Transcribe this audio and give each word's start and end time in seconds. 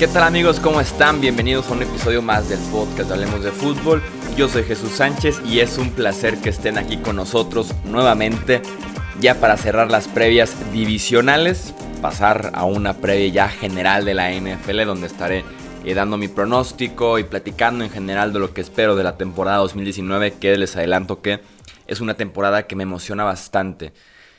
¿Qué 0.00 0.08
tal 0.08 0.22
amigos? 0.22 0.60
¿Cómo 0.60 0.80
están? 0.80 1.20
Bienvenidos 1.20 1.68
a 1.68 1.72
un 1.74 1.82
episodio 1.82 2.22
más 2.22 2.48
del 2.48 2.58
podcast 2.70 3.10
Hablemos 3.10 3.44
de 3.44 3.50
Fútbol. 3.50 4.02
Yo 4.34 4.48
soy 4.48 4.64
Jesús 4.64 4.92
Sánchez 4.92 5.42
y 5.44 5.60
es 5.60 5.76
un 5.76 5.90
placer 5.90 6.38
que 6.38 6.48
estén 6.48 6.78
aquí 6.78 6.96
con 6.96 7.16
nosotros 7.16 7.74
nuevamente 7.84 8.62
ya 9.20 9.34
para 9.34 9.58
cerrar 9.58 9.90
las 9.90 10.08
previas 10.08 10.54
divisionales, 10.72 11.74
pasar 12.00 12.50
a 12.54 12.64
una 12.64 12.94
previa 12.94 13.28
ya 13.28 13.48
general 13.50 14.06
de 14.06 14.14
la 14.14 14.32
NFL 14.32 14.86
donde 14.86 15.06
estaré 15.06 15.44
eh, 15.84 15.92
dando 15.92 16.16
mi 16.16 16.28
pronóstico 16.28 17.18
y 17.18 17.24
platicando 17.24 17.84
en 17.84 17.90
general 17.90 18.32
de 18.32 18.38
lo 18.38 18.54
que 18.54 18.62
espero 18.62 18.96
de 18.96 19.04
la 19.04 19.18
temporada 19.18 19.58
2019 19.58 20.32
que 20.40 20.56
les 20.56 20.76
adelanto 20.76 21.20
que 21.20 21.40
es 21.90 22.00
una 22.00 22.14
temporada 22.14 22.66
que 22.66 22.76
me 22.76 22.84
emociona 22.84 23.24
bastante. 23.24 23.92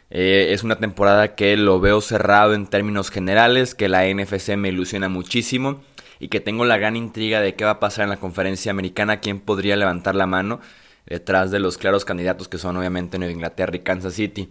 Eh, 0.09 0.53
es 0.53 0.63
una 0.63 0.77
temporada 0.77 1.35
que 1.35 1.55
lo 1.57 1.79
veo 1.79 2.01
cerrado 2.01 2.53
en 2.53 2.67
términos 2.67 3.11
generales, 3.11 3.75
que 3.75 3.89
la 3.89 4.07
NFC 4.07 4.55
me 4.57 4.69
ilusiona 4.69 5.09
muchísimo 5.09 5.81
y 6.19 6.29
que 6.29 6.39
tengo 6.39 6.65
la 6.65 6.77
gran 6.77 6.95
intriga 6.95 7.41
de 7.41 7.55
qué 7.55 7.65
va 7.65 7.71
a 7.71 7.79
pasar 7.79 8.03
en 8.03 8.09
la 8.09 8.17
conferencia 8.17 8.71
americana, 8.71 9.19
quién 9.19 9.39
podría 9.39 9.75
levantar 9.75 10.15
la 10.15 10.27
mano 10.27 10.61
detrás 11.05 11.51
de 11.51 11.59
los 11.59 11.77
claros 11.77 12.05
candidatos 12.05 12.47
que 12.47 12.57
son 12.57 12.77
obviamente 12.77 13.17
Nueva 13.17 13.33
Inglaterra 13.33 13.75
y 13.75 13.79
Kansas 13.79 14.13
City. 14.13 14.49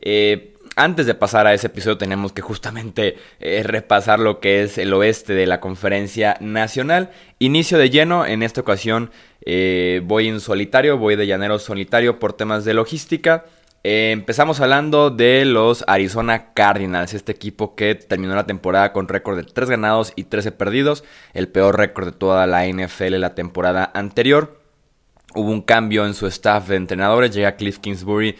Eh, 0.00 0.54
antes 0.76 1.06
de 1.06 1.14
pasar 1.14 1.46
a 1.46 1.54
ese 1.54 1.68
episodio 1.68 1.98
tenemos 1.98 2.32
que 2.32 2.42
justamente 2.42 3.16
eh, 3.38 3.62
repasar 3.62 4.18
lo 4.18 4.40
que 4.40 4.62
es 4.62 4.76
el 4.76 4.92
oeste 4.92 5.32
de 5.34 5.46
la 5.46 5.60
conferencia 5.60 6.36
nacional. 6.40 7.10
Inicio 7.38 7.78
de 7.78 7.90
lleno, 7.90 8.26
en 8.26 8.42
esta 8.42 8.60
ocasión 8.60 9.10
voy 10.04 10.28
en 10.28 10.40
solitario, 10.40 10.98
voy 10.98 11.16
de 11.16 11.26
llanero 11.26 11.58
solitario 11.58 12.18
por 12.18 12.32
temas 12.32 12.64
de 12.64 12.74
logística. 12.74 13.44
Eh, 13.86 14.12
empezamos 14.12 14.60
hablando 14.60 15.10
de 15.10 15.44
los 15.44 15.84
Arizona 15.86 16.54
Cardinals, 16.54 17.12
este 17.12 17.32
equipo 17.32 17.74
que 17.74 17.94
terminó 17.94 18.34
la 18.34 18.46
temporada 18.46 18.94
con 18.94 19.08
récord 19.08 19.36
de 19.36 19.42
3 19.44 19.68
ganados 19.68 20.14
y 20.16 20.24
13 20.24 20.52
perdidos, 20.52 21.04
el 21.34 21.48
peor 21.48 21.76
récord 21.76 22.06
de 22.06 22.12
toda 22.12 22.46
la 22.46 22.66
NFL 22.66 23.16
la 23.20 23.34
temporada 23.34 23.90
anterior. 23.92 24.58
Hubo 25.34 25.50
un 25.50 25.60
cambio 25.60 26.06
en 26.06 26.14
su 26.14 26.26
staff 26.28 26.68
de 26.68 26.76
entrenadores, 26.76 27.34
llega 27.34 27.56
Cliff 27.56 27.78
Kingsbury, 27.78 28.36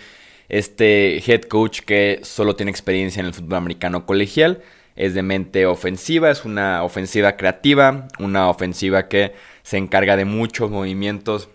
este 0.48 1.18
head 1.30 1.42
coach 1.42 1.80
que 1.80 2.20
solo 2.22 2.56
tiene 2.56 2.70
experiencia 2.70 3.20
en 3.20 3.26
el 3.26 3.34
fútbol 3.34 3.58
americano 3.58 4.06
colegial, 4.06 4.62
es 4.96 5.12
de 5.12 5.22
mente 5.22 5.66
ofensiva, 5.66 6.30
es 6.30 6.46
una 6.46 6.82
ofensiva 6.84 7.36
creativa, 7.36 8.08
una 8.18 8.48
ofensiva 8.48 9.08
que 9.08 9.34
se 9.64 9.78
encarga 9.78 10.16
de 10.16 10.26
muchos 10.26 10.70
movimientos 10.70 11.48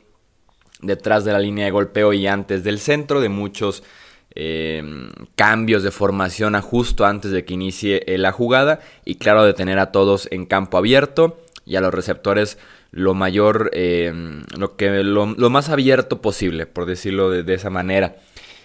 detrás 0.82 1.24
de 1.24 1.32
la 1.32 1.40
línea 1.40 1.66
de 1.66 1.72
golpeo 1.72 2.12
y 2.12 2.28
antes 2.28 2.64
del 2.64 2.80
centro, 2.80 3.22
de 3.22 3.30
muchos 3.30 3.84
eh, 4.36 4.84
cambios 5.36 5.84
de 5.84 5.92
formación 5.92 6.56
a 6.56 6.62
justo 6.62 7.06
antes 7.06 7.32
de 7.32 7.46
que 7.46 7.54
inicie 7.54 8.04
eh, 8.08 8.18
la 8.18 8.32
jugada 8.32 8.80
y 9.06 9.16
claro 9.16 9.44
de 9.44 9.54
tener 9.54 9.80
a 9.80 9.92
todos 9.92 10.28
en 10.32 10.46
campo 10.46 10.78
abierto 10.78 11.40
y 11.66 11.76
a 11.76 11.82
los 11.82 11.94
receptores 11.94 12.58
lo 12.92 13.14
mayor, 13.14 13.70
eh, 13.74 14.12
lo, 14.58 14.76
que, 14.76 15.04
lo, 15.04 15.28
más 15.28 15.70
abierto 15.70 16.22
posible, 16.22 16.66
por 16.66 16.88
decirlo 16.88 17.30
de, 17.30 17.54
esa 17.54 17.70
manera. 17.70 18.16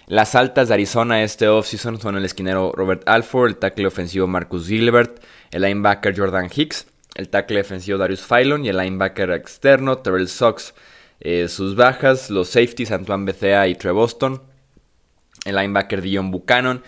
Las 0.07 0.33
altas 0.33 0.67
de 0.67 0.73
Arizona 0.73 1.23
este 1.23 1.47
offseason 1.47 2.01
son 2.01 2.17
el 2.17 2.25
esquinero 2.25 2.71
Robert 2.73 3.07
Alford, 3.07 3.49
el 3.49 3.57
tackle 3.57 3.85
ofensivo 3.85 4.25
Marcus 4.25 4.67
Gilbert, 4.67 5.21
el 5.51 5.61
linebacker 5.61 6.17
Jordan 6.17 6.49
Hicks, 6.53 6.87
el 7.15 7.29
tackle 7.29 7.57
defensivo 7.57 7.97
Darius 7.97 8.21
Phylon 8.21 8.65
y 8.65 8.69
el 8.69 8.77
linebacker 8.77 9.31
externo 9.31 9.97
Terrell 9.97 10.27
Sox. 10.27 10.73
Eh, 11.21 11.47
sus 11.47 11.75
bajas, 11.75 12.29
los 12.29 12.49
safeties 12.49 12.91
Antoine 12.91 13.25
Bethea 13.25 13.67
y 13.67 13.75
Trey 13.75 13.93
Boston, 13.93 14.41
el 15.45 15.55
linebacker 15.55 16.01
Dion 16.01 16.29
Buchanan. 16.29 16.83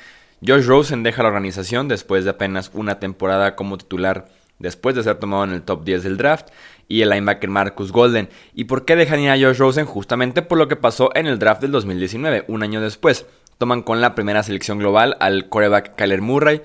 Josh 0.46 0.66
Rosen 0.66 1.02
deja 1.02 1.24
la 1.24 1.30
organización 1.30 1.88
después 1.88 2.24
de 2.26 2.32
apenas 2.32 2.70
una 2.74 3.00
temporada 3.00 3.56
como 3.56 3.78
titular 3.78 4.28
después 4.60 4.96
de 4.96 5.04
ser 5.04 5.16
tomado 5.16 5.46
en 5.46 5.52
el 5.52 5.64
top 5.64 5.84
10 5.84 6.04
del 6.04 6.18
draft. 6.18 6.50
Y 6.90 7.02
el 7.02 7.10
linebacker 7.10 7.50
Marcus 7.50 7.92
Golden. 7.92 8.30
¿Y 8.54 8.66
por 8.66 8.86
qué 8.86 8.96
dejan 8.96 9.20
ir 9.20 9.30
a 9.30 9.38
Josh 9.38 9.58
Rosen? 9.58 9.86
Justamente 9.86 10.42
por 10.42 10.58
lo 10.58 10.68
que 10.68 10.78
pasó 10.78 11.10
en 11.16 11.28
el 11.28 11.38
draft 11.38 11.62
del 11.62 11.72
2019, 11.72 12.46
un 12.48 12.64
año 12.64 12.80
después. 12.80 13.26
Toman 13.58 13.82
con 13.82 14.02
la 14.02 14.14
primera 14.16 14.44
selección 14.44 14.78
global 14.78 15.18
al 15.20 15.50
quarterback 15.50 15.96
Kyler 15.96 16.22
Murray, 16.22 16.62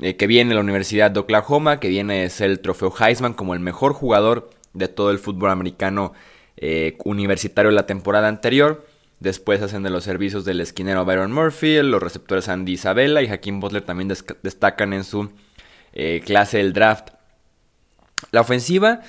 eh, 0.00 0.16
que 0.16 0.26
viene 0.26 0.50
de 0.50 0.54
la 0.54 0.60
Universidad 0.60 1.10
de 1.10 1.20
Oklahoma, 1.20 1.80
que 1.80 1.88
viene 1.88 2.22
de 2.22 2.30
ser 2.30 2.50
el 2.50 2.60
trofeo 2.60 2.92
Heisman 2.98 3.34
como 3.34 3.54
el 3.54 3.60
mejor 3.60 3.92
jugador 3.92 4.50
de 4.72 4.88
todo 4.88 5.10
el 5.10 5.18
fútbol 5.18 5.50
americano 5.50 6.12
eh, 6.56 6.96
universitario 7.04 7.70
la 7.70 7.86
temporada 7.86 8.28
anterior. 8.28 8.86
Después 9.18 9.60
hacen 9.60 9.82
de 9.82 9.90
los 9.90 10.04
servicios 10.04 10.44
del 10.44 10.60
esquinero 10.60 11.04
Byron 11.04 11.32
Murphy, 11.32 11.82
los 11.82 12.02
receptores 12.02 12.48
Andy 12.48 12.72
Isabella 12.72 13.20
y 13.20 13.28
Hakim 13.28 13.60
Butler 13.60 13.82
también 13.82 14.08
destacan 14.08 14.92
en 14.94 15.04
su 15.04 15.30
eh, 15.92 16.22
clase 16.24 16.58
del 16.58 16.72
draft. 16.72 17.10
La 18.30 18.40
ofensiva 18.40 19.00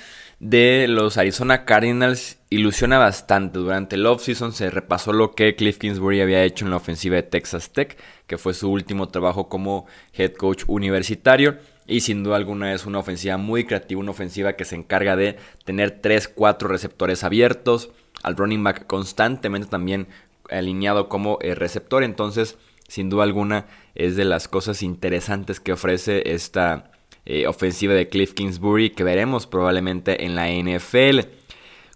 de 0.42 0.88
los 0.88 1.18
Arizona 1.18 1.64
Cardinals 1.64 2.36
ilusiona 2.50 2.98
bastante. 2.98 3.60
Durante 3.60 3.94
el 3.94 4.04
offseason 4.04 4.52
se 4.52 4.70
repasó 4.70 5.12
lo 5.12 5.36
que 5.36 5.54
Cliff 5.54 5.78
Kingsbury 5.78 6.20
había 6.20 6.42
hecho 6.42 6.64
en 6.64 6.72
la 6.72 6.78
ofensiva 6.78 7.14
de 7.14 7.22
Texas 7.22 7.70
Tech, 7.70 7.96
que 8.26 8.38
fue 8.38 8.52
su 8.52 8.68
último 8.68 9.08
trabajo 9.08 9.48
como 9.48 9.86
head 10.14 10.32
coach 10.32 10.64
universitario. 10.66 11.58
Y 11.86 12.00
sin 12.00 12.24
duda 12.24 12.36
alguna 12.36 12.74
es 12.74 12.86
una 12.86 12.98
ofensiva 12.98 13.36
muy 13.36 13.62
creativa, 13.64 14.00
una 14.00 14.10
ofensiva 14.10 14.54
que 14.54 14.64
se 14.64 14.74
encarga 14.74 15.14
de 15.14 15.36
tener 15.64 16.02
3-4 16.02 16.66
receptores 16.66 17.22
abiertos, 17.22 17.90
al 18.24 18.36
running 18.36 18.64
back 18.64 18.88
constantemente 18.88 19.68
también 19.68 20.08
alineado 20.50 21.08
como 21.08 21.38
eh, 21.40 21.54
receptor. 21.54 22.02
Entonces, 22.02 22.58
sin 22.88 23.10
duda 23.10 23.22
alguna, 23.22 23.66
es 23.94 24.16
de 24.16 24.24
las 24.24 24.48
cosas 24.48 24.82
interesantes 24.82 25.60
que 25.60 25.72
ofrece 25.72 26.32
esta 26.34 26.90
eh, 27.24 27.46
ofensiva 27.46 27.94
de 27.94 28.08
Cliff 28.08 28.34
Kingsbury 28.34 28.90
que 28.90 29.04
veremos 29.04 29.46
probablemente 29.46 30.24
en 30.24 30.34
la 30.34 30.48
NFL. 30.48 31.20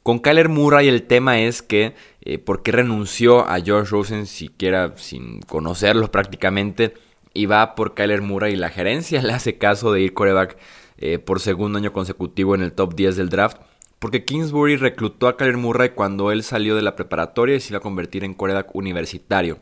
Con 0.03 0.20
Kyler 0.20 0.48
Murray 0.48 0.87
el 0.87 1.03
tema 1.03 1.41
es 1.41 1.62
que 1.62 1.94
eh, 2.20 2.38
por 2.38 2.62
qué 2.62 2.72
renunció 2.72 3.48
a 3.48 3.60
George 3.60 3.91
Rosen 3.91 4.26
siquiera 4.26 4.92
sin 4.97 5.41
conocerlo 5.42 6.10
prácticamente 6.12 6.94
y 7.34 7.47
va 7.47 7.75
por 7.75 7.94
Kyler 7.94 8.22
Murray 8.22 8.54
y 8.54 8.56
la 8.56 8.69
gerencia 8.69 9.22
le 9.25 9.32
hace 9.32 9.59
caso 9.59 9.92
de 9.92 10.00
ir 10.03 10.15
coreback 10.15 10.56
eh, 10.98 11.19
por 11.19 11.41
segundo 11.41 11.78
año 11.78 11.92
consecutivo 11.92 12.54
en 12.54 12.62
el 12.62 12.72
top 12.72 12.94
10 12.94 13.16
del 13.16 13.28
draft. 13.28 13.59
Porque 13.98 14.25
Kingsbury 14.25 14.76
reclutó 14.76 15.26
a 15.26 15.36
Kyler 15.36 15.56
Murray 15.56 15.91
cuando 15.91 16.31
él 16.31 16.42
salió 16.42 16.76
de 16.76 16.82
la 16.82 16.97
preparatoria 16.97 17.56
y 17.56 17.60
se 17.60 17.72
iba 17.72 17.78
a 17.78 17.82
convertir 17.82 18.25
en 18.25 18.34
coreback 18.34 18.75
universitario. 18.75 19.59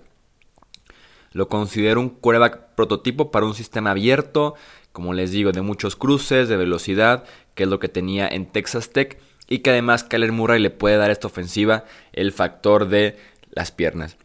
Lo 1.32 1.48
considero 1.48 2.00
un 2.00 2.10
coreback 2.10 2.74
prototipo 2.74 3.30
para 3.30 3.46
un 3.46 3.54
sistema 3.54 3.90
abierto, 3.90 4.54
como 4.94 5.12
les 5.12 5.32
digo, 5.32 5.50
de 5.50 5.60
muchos 5.60 5.96
cruces, 5.96 6.48
de 6.48 6.56
velocidad, 6.56 7.24
que 7.56 7.64
es 7.64 7.68
lo 7.68 7.80
que 7.80 7.88
tenía 7.88 8.28
en 8.28 8.46
Texas 8.46 8.90
Tech. 8.90 9.18
Y 9.48 9.58
que 9.58 9.70
además 9.70 10.04
Kyler 10.04 10.30
Murray 10.30 10.60
le 10.60 10.70
puede 10.70 10.96
dar 10.96 11.10
a 11.10 11.12
esta 11.12 11.26
ofensiva 11.26 11.84
el 12.12 12.30
factor 12.30 12.88
de 12.88 13.18
las 13.50 13.72
piernas. 13.72 14.16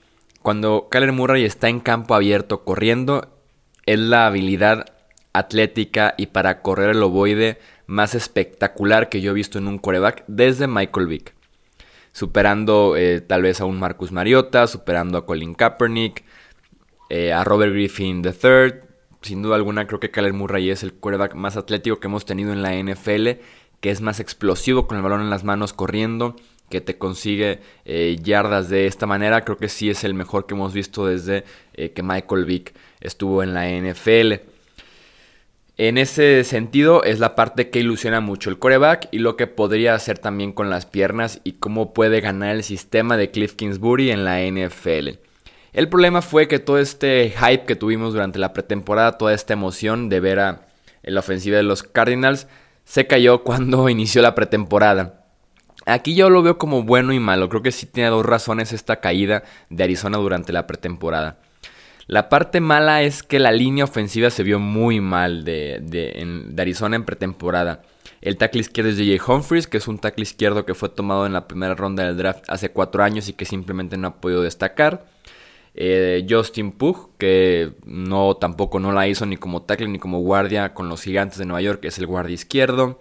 Cuando 0.44 0.88
Kyler 0.92 1.12
Murray 1.12 1.44
está 1.44 1.70
en 1.70 1.80
campo 1.80 2.14
abierto 2.14 2.64
corriendo, 2.64 3.36
es 3.88 3.98
la 3.98 4.28
habilidad 4.28 4.86
atlética 5.34 6.14
y 6.18 6.28
para 6.28 6.62
correr 6.62 6.92
el 6.92 7.02
ovoide 7.02 7.58
más 7.88 8.14
espectacular 8.14 9.10
que 9.10 9.22
yo 9.22 9.32
he 9.32 9.34
visto 9.34 9.58
en 9.58 9.68
un 9.68 9.80
coreback 9.80 10.24
desde 10.28 10.68
Michael 10.68 11.08
Vick. 11.08 11.34
Superando 12.12 12.96
eh, 12.96 13.22
tal 13.22 13.42
vez 13.42 13.60
a 13.60 13.66
un 13.66 13.80
Marcus 13.80 14.12
Mariota, 14.12 14.68
superando 14.68 15.18
a 15.18 15.26
Colin 15.26 15.56
Kaepernick, 15.56 16.24
eh, 17.10 17.34
a 17.34 17.44
Robert 17.44 17.74
Griffin 17.74 18.22
III. 18.24 18.89
Sin 19.22 19.42
duda 19.42 19.56
alguna 19.56 19.88
creo 19.88 20.00
que 20.00 20.12
Kyler 20.12 20.34
Murray 20.34 20.70
es 20.70 20.84
el 20.84 20.94
coreback 20.94 21.36
más 21.36 21.58
atlético 21.58 22.00
que 22.00 22.08
hemos 22.08 22.26
tenido 22.26 22.54
en 22.54 22.62
la 22.62 22.74
NFL, 22.74 23.42
que 23.82 23.92
es 23.92 24.02
más 24.02 24.20
explosivo 24.20 24.88
con 24.88 24.98
el 24.98 25.04
balón 25.04 25.22
en 25.22 25.30
las 25.30 25.44
manos 25.44 25.74
corriendo, 25.74 26.36
que 26.70 26.82
te 26.82 26.98
consigue 26.98 27.60
eh, 27.86 28.18
yardas 28.22 28.70
de 28.70 28.88
esta 28.88 29.06
manera. 29.06 29.44
Creo 29.44 29.58
que 29.58 29.70
sí 29.70 29.90
es 29.90 30.04
el 30.04 30.14
mejor 30.14 30.46
que 30.46 30.54
hemos 30.54 30.74
visto 30.74 31.06
desde 31.06 31.44
que 31.74 32.04
Michael 32.04 32.46
Vick 32.46 32.74
estuvo 33.02 33.44
en 33.44 33.54
la 33.54 33.68
NFL. 33.70 34.34
En 35.80 35.98
ese 35.98 36.44
sentido 36.44 37.06
es 37.06 37.20
la 37.20 37.36
parte 37.36 37.70
que 37.70 37.80
ilusiona 37.80 38.20
mucho 38.20 38.50
el 38.50 38.60
coreback 38.60 39.08
y 39.12 39.20
lo 39.20 39.38
que 39.38 39.48
podría 39.48 39.96
hacer 39.96 40.20
también 40.20 40.52
con 40.52 40.70
las 40.70 40.86
piernas 40.86 41.40
y 41.46 41.54
cómo 41.54 41.94
puede 41.94 42.20
ganar 42.20 42.54
el 42.54 42.64
sistema 42.64 43.16
de 43.16 43.32
Cliff 43.32 43.54
Kingsbury 43.54 44.12
en 44.12 44.26
la 44.26 44.42
NFL. 44.42 45.29
El 45.74 45.90
problema 45.90 46.22
fue 46.22 46.48
que 46.48 46.60
todo 46.60 46.80
este 46.80 47.32
hype 47.32 47.66
que 47.66 47.76
tuvimos 47.76 48.14
durante 48.14 48.40
la 48.40 48.54
pretemporada, 48.54 49.18
toda 49.18 49.34
esta 49.34 49.54
emoción 49.54 50.10
de 50.10 50.20
ver 50.20 50.40
a 50.40 50.68
la 51.04 51.20
ofensiva 51.20 51.58
de 51.58 51.64
los 51.64 51.84
Cardinals, 51.84 52.48
se 52.86 53.08
cayó 53.08 53.44
cuando 53.44 53.90
inició 53.90 54.22
la 54.22 54.36
pretemporada. 54.36 55.26
Aquí 55.86 56.14
yo 56.14 56.30
lo 56.30 56.44
veo 56.44 56.58
como 56.58 56.84
bueno 56.84 57.14
y 57.14 57.20
malo. 57.20 57.50
Creo 57.50 57.62
que 57.62 57.72
sí 57.72 57.86
tiene 57.86 58.10
dos 58.10 58.26
razones 58.26 58.74
esta 58.74 59.00
caída 59.00 59.44
de 59.70 59.84
Arizona 59.84 60.18
durante 60.18 60.54
la 60.54 60.68
pretemporada. 60.68 61.38
La 62.10 62.28
parte 62.28 62.60
mala 62.60 63.04
es 63.04 63.22
que 63.22 63.38
la 63.38 63.52
línea 63.52 63.84
ofensiva 63.84 64.32
se 64.32 64.42
vio 64.42 64.60
muy 64.60 65.00
mal 65.00 65.44
de, 65.46 66.52
Arizona 66.58 66.96
en 66.96 67.06
pretemporada. 67.06 67.84
El 68.22 68.36
tackle 68.38 68.62
izquierdo 68.62 68.90
es 68.90 68.98
J.J. 68.98 69.32
Humphries, 69.32 69.68
que 69.68 69.78
es 69.78 69.88
un 69.88 70.00
tackle 70.00 70.24
izquierdo 70.24 70.66
que 70.66 70.74
fue 70.74 70.90
tomado 70.90 71.28
en 71.28 71.34
la 71.34 71.48
primera 71.48 71.76
ronda 71.76 72.04
del 72.04 72.18
draft 72.18 72.46
hace 72.50 72.72
cuatro 72.72 73.04
años 73.04 73.30
y 73.30 73.34
que 73.34 73.46
simplemente 73.46 73.96
no 73.96 74.08
ha 74.08 74.16
podido 74.16 74.42
destacar. 74.42 75.06
Eh, 75.76 76.26
Justin 76.30 76.72
Pugh, 76.72 77.12
que 77.18 77.74
no 77.86 78.36
tampoco 78.36 78.80
no 78.80 78.92
la 78.92 79.08
hizo 79.08 79.26
ni 79.26 79.38
como 79.38 79.62
tackle 79.62 79.88
ni 79.88 80.00
como 80.00 80.20
guardia 80.20 80.74
con 80.74 80.90
los 80.90 81.02
gigantes 81.02 81.38
de 81.38 81.46
Nueva 81.46 81.62
York, 81.62 81.82
que 81.82 81.88
es 81.90 81.98
el 82.00 82.08
guardia 82.08 82.34
izquierdo. 82.34 83.00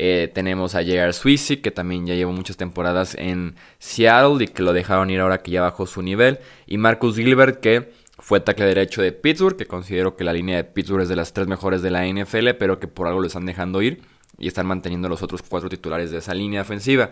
Eh, 0.00 0.30
tenemos 0.32 0.74
a 0.74 0.82
J.R. 0.82 1.12
Swissie, 1.12 1.60
que 1.60 1.72
también 1.72 2.06
ya 2.06 2.14
lleva 2.14 2.30
muchas 2.30 2.56
temporadas 2.56 3.16
en 3.16 3.56
Seattle 3.78 4.44
y 4.44 4.46
que 4.46 4.62
lo 4.62 4.72
dejaron 4.72 5.10
ir 5.10 5.20
ahora 5.20 5.42
que 5.42 5.50
ya 5.50 5.60
bajó 5.60 5.86
su 5.86 6.02
nivel. 6.02 6.38
Y 6.66 6.78
Marcus 6.78 7.16
Gilbert, 7.16 7.60
que 7.60 7.92
fue 8.18 8.40
tackle 8.40 8.66
derecho 8.66 9.02
de 9.02 9.12
Pittsburgh, 9.12 9.56
que 9.56 9.66
considero 9.66 10.16
que 10.16 10.24
la 10.24 10.32
línea 10.32 10.56
de 10.56 10.64
Pittsburgh 10.64 11.02
es 11.02 11.08
de 11.08 11.16
las 11.16 11.32
tres 11.32 11.48
mejores 11.48 11.82
de 11.82 11.90
la 11.90 12.06
NFL, 12.06 12.50
pero 12.58 12.78
que 12.78 12.86
por 12.86 13.08
algo 13.08 13.20
lo 13.20 13.26
están 13.26 13.46
dejando 13.46 13.82
ir 13.82 14.02
y 14.38 14.46
están 14.46 14.66
manteniendo 14.66 15.08
los 15.08 15.22
otros 15.22 15.42
cuatro 15.42 15.68
titulares 15.68 16.10
de 16.10 16.18
esa 16.18 16.32
línea 16.34 16.62
ofensiva. 16.62 17.10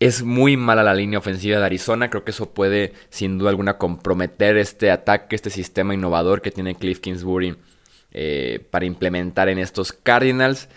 Es 0.00 0.22
muy 0.22 0.56
mala 0.56 0.82
la 0.82 0.94
línea 0.94 1.18
ofensiva 1.18 1.58
de 1.58 1.66
Arizona. 1.66 2.08
Creo 2.08 2.24
que 2.24 2.30
eso 2.30 2.54
puede, 2.54 2.94
sin 3.10 3.36
duda 3.36 3.50
alguna, 3.50 3.76
comprometer 3.76 4.56
este 4.56 4.90
ataque, 4.90 5.36
este 5.36 5.50
sistema 5.50 5.92
innovador 5.92 6.40
que 6.40 6.50
tiene 6.50 6.74
Cliff 6.74 7.00
Kingsbury 7.00 7.56
eh, 8.12 8.66
para 8.70 8.86
implementar 8.86 9.50
en 9.50 9.58
estos 9.58 9.92
Cardinals. 9.92 10.68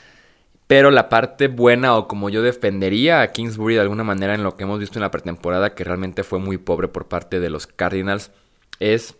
Pero 0.67 0.91
la 0.91 1.07
parte 1.07 1.47
buena, 1.47 1.95
o 1.95 2.07
como 2.09 2.29
yo 2.29 2.41
defendería 2.41 3.21
a 3.21 3.31
Kingsbury 3.31 3.75
de 3.75 3.81
alguna 3.81 4.03
manera 4.03 4.35
en 4.35 4.43
lo 4.43 4.57
que 4.57 4.63
hemos 4.63 4.79
visto 4.79 4.99
en 4.99 5.03
la 5.03 5.11
pretemporada, 5.11 5.73
que 5.73 5.85
realmente 5.85 6.23
fue 6.23 6.39
muy 6.39 6.57
pobre 6.57 6.89
por 6.89 7.07
parte 7.07 7.39
de 7.39 7.49
los 7.49 7.65
Cardinals, 7.65 8.31
es 8.79 9.15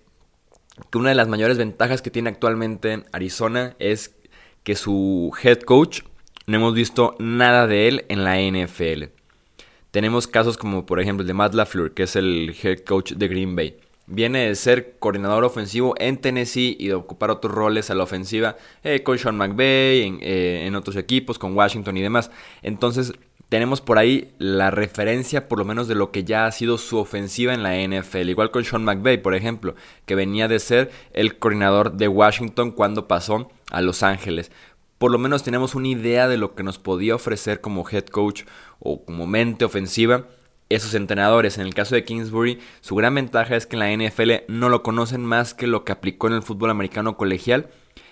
que 0.90 0.98
una 0.98 1.10
de 1.10 1.16
las 1.16 1.30
mayores 1.30 1.58
ventajas 1.58 2.02
que 2.02 2.12
tiene 2.12 2.30
actualmente 2.30 3.04
Arizona 3.14 3.76
es 3.80 4.16
que 4.64 4.76
su 4.76 5.32
head 5.42 5.60
coach 5.62 6.02
no 6.46 6.58
hemos 6.58 6.74
visto 6.74 7.16
nada 7.20 7.68
de 7.68 7.88
él 7.88 8.06
en 8.10 8.24
la 8.24 8.38
NFL. 8.40 9.23
Tenemos 9.94 10.26
casos 10.26 10.58
como 10.58 10.88
por 10.88 11.00
ejemplo 11.00 11.22
el 11.22 11.28
de 11.28 11.36
Matt 11.36 11.54
LaFleur, 11.54 11.94
que 11.94 12.02
es 12.02 12.16
el 12.16 12.56
head 12.64 12.80
coach 12.80 13.12
de 13.12 13.28
Green 13.28 13.56
Bay. 13.56 13.78
Viene 14.08 14.48
de 14.48 14.56
ser 14.56 14.96
coordinador 14.98 15.44
ofensivo 15.44 15.94
en 16.00 16.18
Tennessee 16.18 16.76
y 16.80 16.88
de 16.88 16.96
ocupar 16.96 17.30
otros 17.30 17.54
roles 17.54 17.92
a 17.92 17.94
la 17.94 18.02
ofensiva 18.02 18.58
eh, 18.84 19.04
con 19.04 19.20
Sean 19.20 19.38
McVay, 19.38 20.02
en, 20.02 20.18
eh, 20.24 20.64
en 20.66 20.76
otros 20.76 20.96
equipos, 20.96 21.38
con 21.38 21.56
Washington 21.56 21.96
y 21.96 22.02
demás. 22.02 22.32
Entonces 22.64 23.14
tenemos 23.50 23.82
por 23.82 24.00
ahí 24.00 24.34
la 24.40 24.72
referencia 24.72 25.48
por 25.48 25.60
lo 25.60 25.66
menos 25.66 25.88
de 25.88 25.94
lo 25.94 26.10
que 26.10 26.24
ya 26.24 26.48
ha 26.48 26.52
sido 26.52 26.80
su 26.80 26.98
ofensiva 26.98 27.54
en 27.54 27.62
la 27.62 27.76
NFL. 27.76 28.30
Igual 28.30 28.50
con 28.50 28.66
Sean 28.66 28.84
McVay, 28.84 29.22
por 29.22 29.36
ejemplo, 29.36 29.76
que 30.08 30.16
venía 30.16 30.48
de 30.48 30.58
ser 30.58 30.90
el 31.14 31.38
coordinador 31.38 31.94
de 31.94 32.08
Washington 32.08 32.72
cuando 32.72 33.08
pasó 33.08 33.52
a 33.70 33.82
Los 33.82 34.02
Ángeles 34.02 34.52
por 34.98 35.12
lo 35.12 35.18
menos 35.18 35.44
tenemos 35.44 35.76
una 35.76 35.88
idea 35.88 36.28
de 36.28 36.38
lo 36.38 36.56
que 36.56 36.64
nos 36.64 36.80
podía 36.80 37.16
ofrecer 37.16 37.62
como 37.62 37.88
head 37.90 38.06
coach 38.06 38.44
o 38.80 39.04
como 39.04 39.28
mente 39.28 39.66
ofensiva 39.66 40.28
esos 40.70 40.94
entrenadores. 40.94 41.58
En 41.58 41.66
el 41.66 41.74
caso 41.74 41.96
de 41.96 42.04
Kingsbury, 42.04 42.60
su 42.82 42.96
gran 42.96 43.16
ventaja 43.16 43.56
es 43.56 43.66
que 43.66 43.76
en 43.76 43.80
la 43.80 44.10
NFL 44.10 44.32
no 44.48 44.70
lo 44.70 44.84
conocen 44.84 45.22
más 45.22 45.54
que 45.54 45.68
lo 45.68 45.84
que 45.84 45.92
aplicó 45.92 46.28
en 46.28 46.34
el 46.34 46.44
fútbol 46.44 46.70
americano 46.70 47.18
colegial 47.18 47.70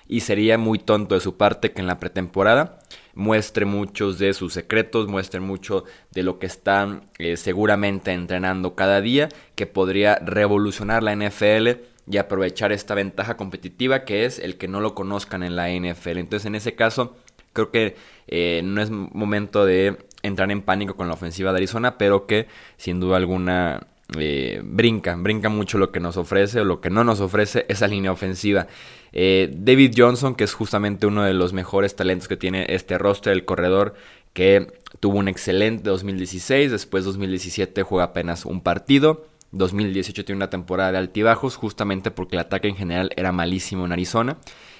y 0.07 0.21
sería 0.21 0.57
muy 0.57 0.77
tonto 0.77 1.15
de 1.15 1.21
su 1.21 1.37
parte 1.37 1.71
que 1.71 1.81
en 1.81 1.87
la 1.87 1.99
pretemporada 1.99 2.79
muestre 3.13 3.65
muchos 3.65 4.19
de 4.19 4.33
sus 4.33 4.53
secretos, 4.53 5.07
muestre 5.07 5.39
mucho 5.39 5.85
de 6.11 6.23
lo 6.23 6.39
que 6.39 6.47
están 6.47 7.09
eh, 7.17 7.37
seguramente 7.37 8.11
entrenando 8.11 8.75
cada 8.75 9.01
día, 9.01 9.29
que 9.55 9.67
podría 9.67 10.15
revolucionar 10.15 11.03
la 11.03 11.15
NFL 11.15 11.90
y 12.09 12.17
aprovechar 12.17 12.71
esta 12.71 12.95
ventaja 12.95 13.37
competitiva 13.37 14.05
que 14.05 14.25
es 14.25 14.39
el 14.39 14.57
que 14.57 14.67
no 14.67 14.79
lo 14.79 14.95
conozcan 14.95 15.43
en 15.43 15.55
la 15.55 15.69
NFL. 15.69 16.17
Entonces 16.17 16.45
en 16.45 16.55
ese 16.55 16.75
caso 16.75 17.15
creo 17.53 17.71
que 17.71 17.95
eh, 18.27 18.61
no 18.63 18.81
es 18.81 18.89
momento 18.89 19.65
de 19.65 19.97
entrar 20.23 20.51
en 20.51 20.61
pánico 20.61 20.95
con 20.95 21.07
la 21.07 21.13
ofensiva 21.13 21.51
de 21.51 21.57
Arizona, 21.57 21.97
pero 21.97 22.27
que 22.27 22.47
sin 22.77 22.99
duda 22.99 23.17
alguna 23.17 23.87
eh, 24.17 24.61
brinca, 24.63 25.15
brinca 25.15 25.49
mucho 25.49 25.77
lo 25.77 25.91
que 25.91 25.99
nos 25.99 26.17
ofrece 26.17 26.61
o 26.61 26.65
lo 26.65 26.81
que 26.81 26.89
no 26.89 27.03
nos 27.03 27.21
ofrece 27.21 27.65
esa 27.69 27.87
línea 27.87 28.11
ofensiva. 28.11 28.67
Eh, 29.13 29.53
David 29.53 29.93
Johnson, 29.95 30.35
que 30.35 30.43
es 30.43 30.53
justamente 30.53 31.07
uno 31.07 31.23
de 31.23 31.33
los 31.33 31.53
mejores 31.53 31.95
talentos 31.95 32.27
que 32.27 32.37
tiene 32.37 32.65
este 32.69 32.97
roster, 32.97 33.33
el 33.33 33.45
corredor, 33.45 33.95
que 34.33 34.67
tuvo 34.99 35.17
un 35.17 35.27
excelente 35.27 35.89
2016, 35.89 36.71
después 36.71 37.05
2017 37.05 37.83
juega 37.83 38.05
apenas 38.05 38.45
un 38.45 38.61
partido. 38.61 39.27
2018 39.51 40.25
tiene 40.25 40.37
una 40.37 40.49
temporada 40.49 40.93
de 40.93 40.97
altibajos, 40.97 41.55
justamente 41.55 42.11
porque 42.11 42.35
el 42.35 42.41
ataque 42.41 42.67
en 42.67 42.75
general 42.75 43.11
era 43.15 43.31
malísimo 43.31 43.85
en 43.85 43.91
Arizona. 43.91 44.37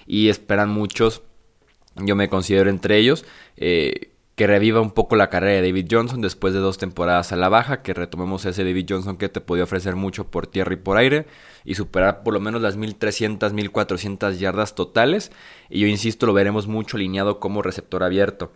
Y 0.08 0.30
esperan 0.30 0.70
muchos, 0.70 1.24
yo 1.96 2.16
me 2.16 2.30
considero 2.30 2.70
entre 2.70 2.98
ellos, 2.98 3.26
eh, 3.58 4.12
que 4.36 4.48
reviva 4.48 4.82
un 4.82 4.92
poco 4.92 5.16
la 5.16 5.30
carrera 5.30 5.62
de 5.62 5.68
David 5.68 5.88
Johnson 5.92 6.22
después 6.22 6.54
de 6.54 6.60
dos 6.60 6.78
temporadas 6.78 7.32
a 7.32 7.36
la 7.36 7.50
baja, 7.50 7.82
que 7.84 7.94
retomemos 7.94 8.46
ese 8.46 8.64
David 8.64 8.88
Johnson 8.90 9.18
que 9.18 9.30
te 9.30 9.42
podía 9.42 9.66
ofrecer 9.66 9.96
mucho 9.96 10.32
por 10.32 10.48
tierra 10.48 10.74
y 10.74 10.78
por 10.78 10.98
aire 10.98 11.28
y 11.64 11.76
superar 11.76 12.24
por 12.24 12.34
lo 12.34 12.40
menos 12.40 12.62
las 12.62 12.76
1300, 12.76 13.54
1400 13.54 14.40
yardas 14.40 14.74
totales. 14.74 15.32
Y 15.70 15.82
yo 15.82 15.88
insisto, 15.88 16.26
lo 16.26 16.34
veremos 16.34 16.68
mucho 16.68 16.98
alineado 16.98 17.40
como 17.40 17.62
receptor 17.62 18.04
abierto. 18.04 18.52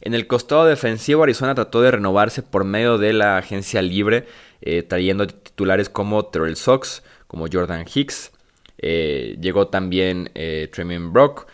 En 0.00 0.14
el 0.14 0.28
costado 0.28 0.66
defensivo, 0.66 1.24
Arizona 1.24 1.54
trató 1.56 1.82
de 1.82 1.90
renovarse 1.90 2.42
por 2.42 2.62
medio 2.64 2.98
de 2.98 3.12
la 3.12 3.38
agencia 3.38 3.82
libre, 3.82 4.26
eh, 4.60 4.82
trayendo 4.82 5.26
titulares 5.26 5.88
como 5.88 6.24
Terrell 6.26 6.56
Sox, 6.56 7.02
como 7.26 7.46
Jordan 7.50 7.84
Hicks. 7.92 8.32
Eh, 8.78 9.36
llegó 9.40 9.68
también 9.68 10.30
eh, 10.34 10.70
Brock, 11.10 11.46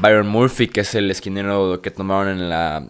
Byron 0.00 0.28
Murphy, 0.28 0.68
que 0.68 0.80
es 0.80 0.94
el 0.94 1.10
esquinero 1.10 1.80
que 1.82 1.90
tomaron 1.90 2.38
en 2.38 2.48
la 2.48 2.88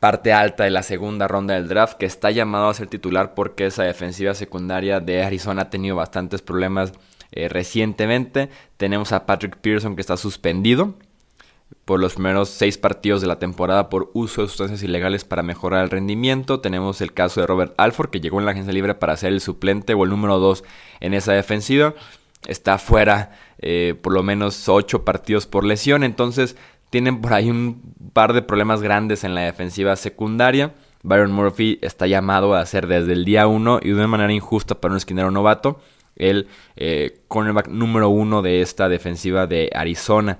parte 0.00 0.32
alta 0.32 0.64
de 0.64 0.70
la 0.70 0.82
segunda 0.82 1.28
ronda 1.28 1.54
del 1.54 1.68
draft, 1.68 1.98
que 1.98 2.06
está 2.06 2.30
llamado 2.30 2.68
a 2.68 2.74
ser 2.74 2.88
titular 2.88 3.34
porque 3.34 3.66
esa 3.66 3.84
defensiva 3.84 4.34
secundaria 4.34 5.00
de 5.00 5.22
Arizona 5.22 5.62
ha 5.62 5.70
tenido 5.70 5.96
bastantes 5.96 6.42
problemas 6.42 6.92
recientemente. 7.32 8.48
Tenemos 8.76 9.12
a 9.12 9.24
Patrick 9.26 9.58
Pearson 9.58 9.94
que 9.94 10.00
está 10.00 10.16
suspendido 10.16 10.96
por 11.84 12.00
los 12.00 12.14
primeros 12.14 12.48
seis 12.48 12.78
partidos 12.78 13.20
de 13.20 13.26
la 13.26 13.38
temporada 13.38 13.88
por 13.88 14.10
uso 14.14 14.42
de 14.42 14.48
sustancias 14.48 14.82
ilegales 14.82 15.24
para 15.24 15.42
mejorar 15.42 15.84
el 15.84 15.90
rendimiento. 15.90 16.60
Tenemos 16.60 17.00
el 17.00 17.12
caso 17.12 17.40
de 17.40 17.46
Robert 17.46 17.74
Alford, 17.78 18.10
que 18.10 18.20
llegó 18.20 18.38
en 18.38 18.46
la 18.46 18.52
agencia 18.52 18.72
libre 18.72 18.94
para 18.94 19.16
ser 19.16 19.32
el 19.32 19.40
suplente 19.40 19.94
o 19.94 20.04
el 20.04 20.10
número 20.10 20.38
dos 20.38 20.64
en 21.00 21.14
esa 21.14 21.32
defensiva. 21.32 21.94
Está 22.46 22.78
fuera 22.78 23.32
eh, 23.58 23.94
por 24.00 24.12
lo 24.12 24.22
menos 24.22 24.68
ocho 24.68 25.04
partidos 25.04 25.46
por 25.46 25.64
lesión. 25.64 26.04
Entonces 26.04 26.56
tienen 26.90 27.20
por 27.20 27.32
ahí 27.32 27.50
un 27.50 27.94
par 28.12 28.32
de 28.32 28.42
problemas 28.42 28.82
grandes 28.82 29.24
en 29.24 29.34
la 29.34 29.42
defensiva 29.42 29.96
secundaria. 29.96 30.74
Byron 31.02 31.32
Murphy 31.32 31.78
está 31.82 32.06
llamado 32.06 32.54
a 32.54 32.64
ser 32.66 32.86
desde 32.86 33.12
el 33.12 33.24
día 33.24 33.46
uno 33.46 33.80
y 33.82 33.88
de 33.88 33.94
una 33.94 34.06
manera 34.06 34.32
injusta 34.32 34.80
para 34.80 34.92
un 34.92 34.98
esquinero 34.98 35.30
novato 35.30 35.80
el 36.16 36.48
eh, 36.76 37.22
cornerback 37.28 37.68
número 37.68 38.08
uno 38.10 38.42
de 38.42 38.60
esta 38.60 38.88
defensiva 38.88 39.46
de 39.46 39.70
Arizona. 39.74 40.38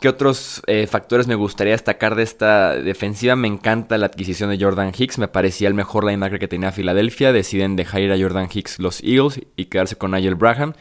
¿Qué 0.00 0.08
otros 0.08 0.62
eh, 0.66 0.86
factores 0.86 1.26
me 1.26 1.34
gustaría 1.34 1.74
destacar 1.74 2.14
de 2.14 2.22
esta 2.22 2.74
defensiva? 2.74 3.36
Me 3.36 3.48
encanta 3.48 3.98
la 3.98 4.06
adquisición 4.06 4.48
de 4.48 4.58
Jordan 4.58 4.92
Hicks. 4.96 5.18
Me 5.18 5.28
parecía 5.28 5.68
el 5.68 5.74
mejor 5.74 6.04
linebacker 6.04 6.38
que 6.38 6.48
tenía 6.48 6.72
Filadelfia. 6.72 7.34
Deciden 7.34 7.76
dejar 7.76 8.00
ir 8.00 8.10
a 8.10 8.18
Jordan 8.18 8.48
Hicks 8.50 8.78
los 8.78 9.02
Eagles 9.02 9.42
y 9.56 9.66
quedarse 9.66 9.96
con 9.96 10.12
Nigel 10.12 10.36
Braham. 10.36 10.72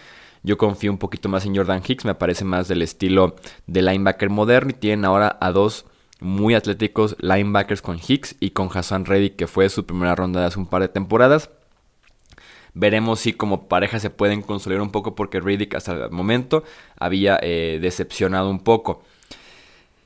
Yo 0.41 0.57
confío 0.57 0.89
un 0.89 0.99
poquito 0.99 1.27
más 1.27 1.45
en 1.45 1.53
Jordan 1.53 1.81
Hicks. 1.85 2.05
Me 2.05 2.15
parece 2.15 2.45
más 2.45 2.69
del 2.69 2.81
estilo 2.81 3.35
de 3.67 3.81
linebacker 3.81 4.29
moderno. 4.29 4.69
Y 4.69 4.75
tienen 4.75 5.03
ahora 5.03 5.37
a 5.41 5.51
dos 5.51 5.85
muy 6.21 6.53
atléticos 6.53 7.17
linebackers 7.19 7.81
con 7.81 7.99
Hicks 7.99 8.37
y 8.39 8.51
con 8.51 8.69
Hassan 8.73 9.03
Reddick, 9.03 9.35
que 9.35 9.47
fue 9.47 9.67
su 9.67 9.85
primera 9.85 10.15
ronda 10.15 10.39
de 10.39 10.45
hace 10.45 10.59
un 10.59 10.67
par 10.67 10.81
de 10.81 10.87
temporadas. 10.87 11.49
Veremos 12.79 13.19
si 13.19 13.33
como 13.33 13.67
pareja 13.67 13.99
se 13.99 14.09
pueden 14.09 14.41
consolidar 14.41 14.81
un 14.81 14.91
poco 14.91 15.13
porque 15.13 15.41
Riddick 15.41 15.75
hasta 15.75 16.05
el 16.05 16.11
momento 16.11 16.63
había 16.97 17.37
eh, 17.41 17.77
decepcionado 17.81 18.49
un 18.49 18.61
poco. 18.61 19.03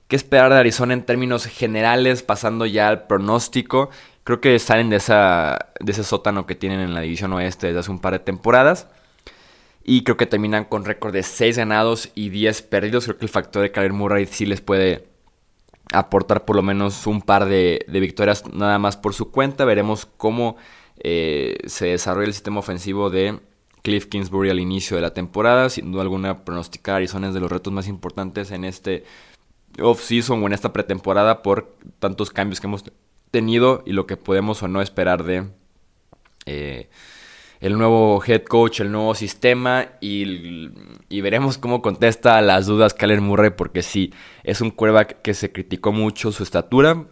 ¿Qué 0.08 0.16
esperar 0.16 0.52
de 0.52 0.60
Arizona 0.60 0.96
en 0.96 1.06
términos 1.06 1.46
generales? 1.46 2.24
Pasando 2.24 2.66
ya 2.66 2.88
al 2.88 3.06
pronóstico. 3.06 3.92
Creo 4.24 4.42
que 4.42 4.58
salen 4.58 4.90
de, 4.90 4.96
esa, 4.96 5.70
de 5.82 5.92
ese 5.92 6.04
sótano 6.04 6.48
que 6.48 6.56
tienen 6.56 6.80
en 6.80 6.96
la 6.96 7.02
división 7.02 7.32
oeste 7.34 7.68
desde 7.68 7.80
hace 7.82 7.92
un 7.92 8.00
par 8.00 8.14
de 8.14 8.20
temporadas. 8.20 8.88
Y 9.84 10.04
creo 10.04 10.18
que 10.18 10.26
terminan 10.26 10.66
con 10.66 10.84
récord 10.84 11.14
de 11.14 11.22
6 11.22 11.58
ganados 11.58 12.10
y 12.16 12.30
10 12.30 12.64
perdidos. 12.64 13.06
Creo 13.06 13.18
que 13.18 13.26
el 13.26 13.30
factor 13.30 13.62
de 13.62 13.72
Kyler 13.72 13.94
Murray 13.94 14.26
sí 14.26 14.48
les 14.48 14.62
puede 14.62 15.06
aportar 15.94 16.44
por 16.46 16.56
lo 16.56 16.64
menos 16.64 17.06
un 17.06 17.22
par 17.22 17.46
de, 17.46 17.86
de 17.88 18.00
victorias 18.00 18.52
nada 18.52 18.80
más 18.80 18.98
por 18.98 19.14
su 19.14 19.30
cuenta. 19.30 19.64
Veremos 19.64 20.08
cómo 20.18 20.58
eh, 20.98 21.58
se 21.66 21.88
desarrolla 21.88 22.28
el 22.28 22.34
sistema 22.34 22.60
ofensivo 22.60 23.10
de 23.10 23.40
Cliff 23.82 24.08
Kingsbury 24.08 24.50
al 24.50 24.60
inicio 24.60 24.96
de 24.96 25.02
la 25.02 25.14
temporada. 25.14 25.70
Sin 25.70 25.92
duda 25.92 26.02
alguna, 26.04 26.46
pronosticar 26.46 26.96
Arizona 26.96 27.28
es 27.28 27.34
de 27.34 27.40
los 27.40 27.52
retos 27.52 27.74
más 27.74 27.88
importantes 27.88 28.52
en 28.52 28.64
este 28.66 29.04
off-season 29.80 30.44
o 30.44 30.48
en 30.48 30.54
esta 30.54 30.74
pretemporada 30.74 31.42
por 31.42 31.76
tantos 32.00 32.30
cambios 32.32 32.60
que 32.60 32.68
hemos 32.68 32.84
tenido 33.32 33.84
y 33.86 33.94
lo 33.94 34.06
que 34.06 34.18
podemos 34.18 34.62
o 34.64 34.68
no 34.68 34.82
esperar 34.82 35.24
de 35.24 35.48
eh, 36.46 36.90
el 37.60 37.78
nuevo 37.78 38.22
head 38.26 38.44
coach, 38.44 38.82
el 38.82 38.92
nuevo 38.92 39.16
sistema 39.16 39.88
y, 40.02 40.70
veremos 41.22 41.58
cómo 41.58 41.82
contesta 41.82 42.42
las 42.42 42.66
dudas 42.66 42.94
Kyler 42.94 43.22
Murray 43.22 43.52
porque 43.52 43.82
sí, 43.82 44.14
es 44.44 44.60
un 44.60 44.70
quarterback 44.70 45.22
que 45.22 45.34
se 45.34 45.52
criticó 45.52 45.94
mucho 45.94 46.34
su 46.34 46.44
estatura, 46.44 47.06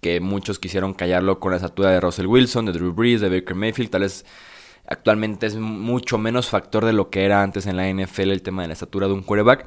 que 0.00 0.20
muchos 0.20 0.58
quisieron 0.58 0.94
callarlo 0.94 1.40
con 1.40 1.50
la 1.50 1.56
estatura 1.56 1.90
de 1.90 2.00
Russell 2.00 2.26
Wilson, 2.26 2.66
de 2.66 2.72
Drew 2.72 2.92
Brees, 2.92 3.20
de 3.20 3.28
Baker 3.28 3.54
Mayfield, 3.54 3.90
tal 3.90 4.02
vez 4.02 4.24
Actualmente 4.88 5.46
es 5.46 5.56
mucho 5.56 6.16
menos 6.16 6.48
factor 6.48 6.84
de 6.84 6.92
lo 6.92 7.10
que 7.10 7.24
era 7.24 7.42
antes 7.42 7.66
en 7.66 7.76
la 7.76 7.88
NFL 7.92 8.30
el 8.30 8.42
tema 8.42 8.62
de 8.62 8.68
la 8.68 8.74
estatura 8.74 9.08
de 9.08 9.14
un 9.14 9.22
quarterback. 9.22 9.66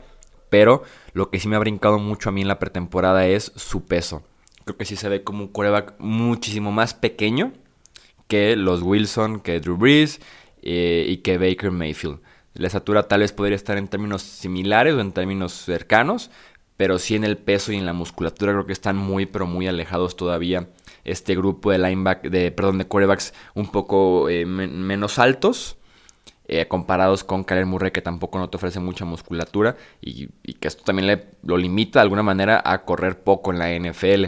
Pero 0.50 0.84
lo 1.14 1.30
que 1.30 1.40
sí 1.40 1.48
me 1.48 1.56
ha 1.56 1.60
brincado 1.60 2.00
mucho 2.00 2.30
a 2.30 2.32
mí 2.32 2.42
en 2.42 2.48
la 2.48 2.60
pretemporada 2.60 3.28
es 3.28 3.52
su 3.56 3.86
peso. 3.86 4.24
Creo 4.64 4.78
que 4.78 4.86
sí 4.86 4.96
se 4.96 5.10
ve 5.10 5.24
como 5.24 5.44
un 5.44 5.48
quarterback 5.50 5.96
muchísimo 6.00 6.72
más 6.72 6.94
pequeño 6.94 7.52
que 8.28 8.56
los 8.56 8.82
Wilson, 8.82 9.42
que 9.42 9.60
Drew 9.60 9.76
Brees 9.76 10.22
eh, 10.62 11.06
y 11.08 11.18
que 11.18 11.38
Baker 11.38 11.72
Mayfield. 11.72 12.20
La 12.54 12.68
estatura 12.68 13.04
tal 13.04 13.20
vez 13.20 13.32
podría 13.32 13.56
estar 13.56 13.78
en 13.78 13.88
términos 13.88 14.22
similares 14.22 14.94
o 14.94 15.02
en 15.02 15.12
términos 15.12 15.54
cercanos, 15.54 16.32
pero 16.80 16.98
sí 16.98 17.18
en 17.18 17.26
el 17.26 17.38
peso 17.38 17.74
y 17.74 17.76
en 17.76 17.86
la 17.86 17.92
musculatura 17.92 18.54
creo 18.54 18.66
que 18.66 18.72
están 18.72 18.96
muy 18.96 19.26
pero 19.26 19.46
muy 19.46 19.68
alejados 19.68 20.16
todavía 20.16 20.70
este 21.04 21.36
grupo 21.36 21.72
de 21.72 21.78
lineback, 21.78 22.30
de 22.30 22.52
perdón, 22.52 22.78
de 22.78 22.86
quarterbacks 22.86 23.34
un 23.54 23.70
poco 23.70 24.30
eh, 24.30 24.46
menos 24.46 25.20
altos. 25.20 25.76
Eh, 26.48 26.68
comparados 26.70 27.26
con 27.26 27.44
Kyler 27.44 27.66
Murray 27.66 27.92
que 27.92 28.02
tampoco 28.02 28.40
no 28.40 28.50
te 28.50 28.56
ofrece 28.56 28.80
mucha 28.80 29.04
musculatura 29.04 29.76
y, 30.02 30.28
que 30.54 30.68
esto 30.70 30.84
también 30.84 31.06
le, 31.08 31.26
lo 31.44 31.58
limita 31.58 32.00
de 32.00 32.04
alguna 32.04 32.24
manera 32.24 32.62
a 32.64 32.86
correr 32.86 33.20
poco 33.24 33.52
en 33.52 33.60
la 33.60 33.78
NFL. 33.78 34.28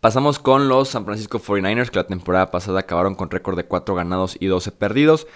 Pasamos 0.00 0.38
con 0.38 0.68
los 0.68 0.88
San 0.88 1.04
Francisco 1.04 1.38
49ers 1.38 1.90
que 1.90 1.98
la 1.98 2.06
temporada 2.06 2.50
pasada 2.50 2.80
acabaron 2.80 3.14
con 3.14 3.30
récord 3.30 3.58
de 3.58 3.66
4 3.66 3.94
ganados 3.94 4.38
y 4.40 4.46
12 4.46 4.72
perdidos. 4.72 5.26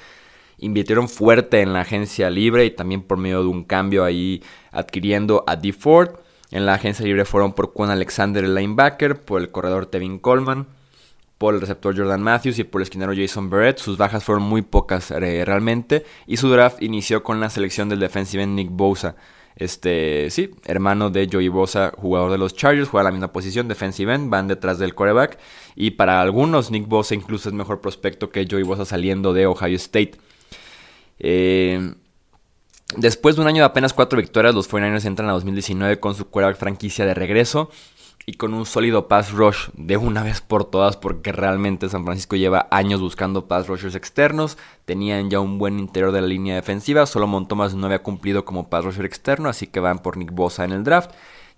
Invirtieron 0.61 1.09
fuerte 1.09 1.61
en 1.63 1.73
la 1.73 1.81
agencia 1.81 2.31
libre 2.31 2.67
y 2.67 2.71
también 2.71 3.03
por 3.03 3.19
medio 3.19 3.43
de 3.43 3.49
un 3.49 3.65
cambio 3.65 4.05
ahí 4.05 4.43
adquiriendo 4.71 5.43
a 5.47 5.57
D. 5.57 5.73
Ford. 5.73 6.11
En 6.51 6.67
la 6.67 6.75
agencia 6.75 7.05
libre 7.05 7.25
fueron 7.25 7.55
por 7.55 7.73
Quan 7.73 7.91
Alexander, 7.91 8.45
el 8.45 8.55
linebacker, 8.55 9.23
por 9.23 9.41
el 9.41 9.51
corredor 9.51 9.87
Tevin 9.87 10.19
Coleman, 10.19 10.67
por 11.39 11.55
el 11.55 11.61
receptor 11.61 11.97
Jordan 11.97 12.23
Matthews 12.23 12.59
y 12.59 12.65
por 12.65 12.81
el 12.81 12.85
esquinero 12.85 13.13
Jason 13.17 13.49
Barrett. 13.49 13.79
Sus 13.79 13.97
bajas 13.97 14.23
fueron 14.23 14.45
muy 14.45 14.63
pocas 14.63 15.11
eh, 15.11 15.45
realmente. 15.45 16.05
Y 16.27 16.37
su 16.37 16.51
draft 16.51 16.83
inició 16.83 17.23
con 17.23 17.41
la 17.41 17.51
selección 17.51 17.89
del 17.89 18.01
defensive 18.01 18.43
end 18.43 18.55
Nick 18.55 18.69
Bosa. 18.71 19.17
Este, 19.57 20.31
sí, 20.31 20.51
hermano 20.65 21.11
de 21.11 21.29
Joey 21.31 21.49
Bosa, 21.49 21.93
jugador 21.97 22.31
de 22.33 22.39
los 22.39 22.55
Chargers, 22.55 22.89
juega 22.89 23.05
la 23.05 23.11
misma 23.11 23.33
posición, 23.33 23.69
defensive 23.69 24.15
end, 24.15 24.31
van 24.31 24.49
detrás 24.49 24.79
del 24.79 24.95
quarterback. 24.95 25.39
Y 25.77 25.93
para 25.93 26.21
algunos, 26.21 26.71
Nick 26.71 26.89
Bosa 26.89 27.15
incluso 27.15 27.49
es 27.49 27.55
mejor 27.55 27.81
prospecto 27.81 28.31
que 28.31 28.47
Joey 28.51 28.63
Bosa 28.63 28.85
saliendo 28.85 29.33
de 29.33 29.47
Ohio 29.47 29.77
State. 29.77 30.13
Eh, 31.21 31.95
Después 32.97 33.37
de 33.37 33.43
un 33.43 33.47
año 33.47 33.63
de 33.63 33.67
apenas 33.67 33.93
cuatro 33.93 34.19
victorias, 34.19 34.53
los 34.53 34.69
49ers 34.69 35.05
entran 35.05 35.29
a 35.29 35.33
2019 35.35 36.01
con 36.01 36.17
su 36.17 36.29
quarterback 36.29 36.59
franquicia 36.59 37.07
de 37.07 37.15
regreso 37.15 37.71
y 38.27 38.33
con 38.33 38.53
un 38.53 38.67
sólido 38.67 39.07
pass 39.07 39.31
rush 39.31 39.69
de 39.75 39.97
una 39.97 40.25
vez 40.25 40.41
por 40.41 40.65
todas 40.65 40.97
porque 40.97 41.31
realmente 41.31 41.89
San 41.89 42.05
Francisco 42.05 42.35
lleva 42.35 42.67
años 42.73 43.01
buscando 43.01 43.47
pass 43.47 43.69
rushers 43.69 43.95
externos, 43.95 44.59
tenían 44.87 45.31
ya 45.31 45.39
un 45.39 45.57
buen 45.57 45.79
interior 45.79 46.11
de 46.11 46.21
la 46.21 46.27
línea 46.27 46.57
defensiva, 46.57 47.07
solo 47.07 47.29
Montomas 47.29 47.75
no 47.75 47.87
había 47.87 48.03
cumplido 48.03 48.45
como 48.45 48.69
pass 48.69 48.85
rusher 48.85 49.05
externo, 49.05 49.49
así 49.49 49.69
que 49.69 49.79
van 49.79 50.01
por 50.01 50.17
Nick 50.17 50.33
Bosa 50.33 50.65
en 50.65 50.73
el 50.73 50.83
draft, 50.83 51.13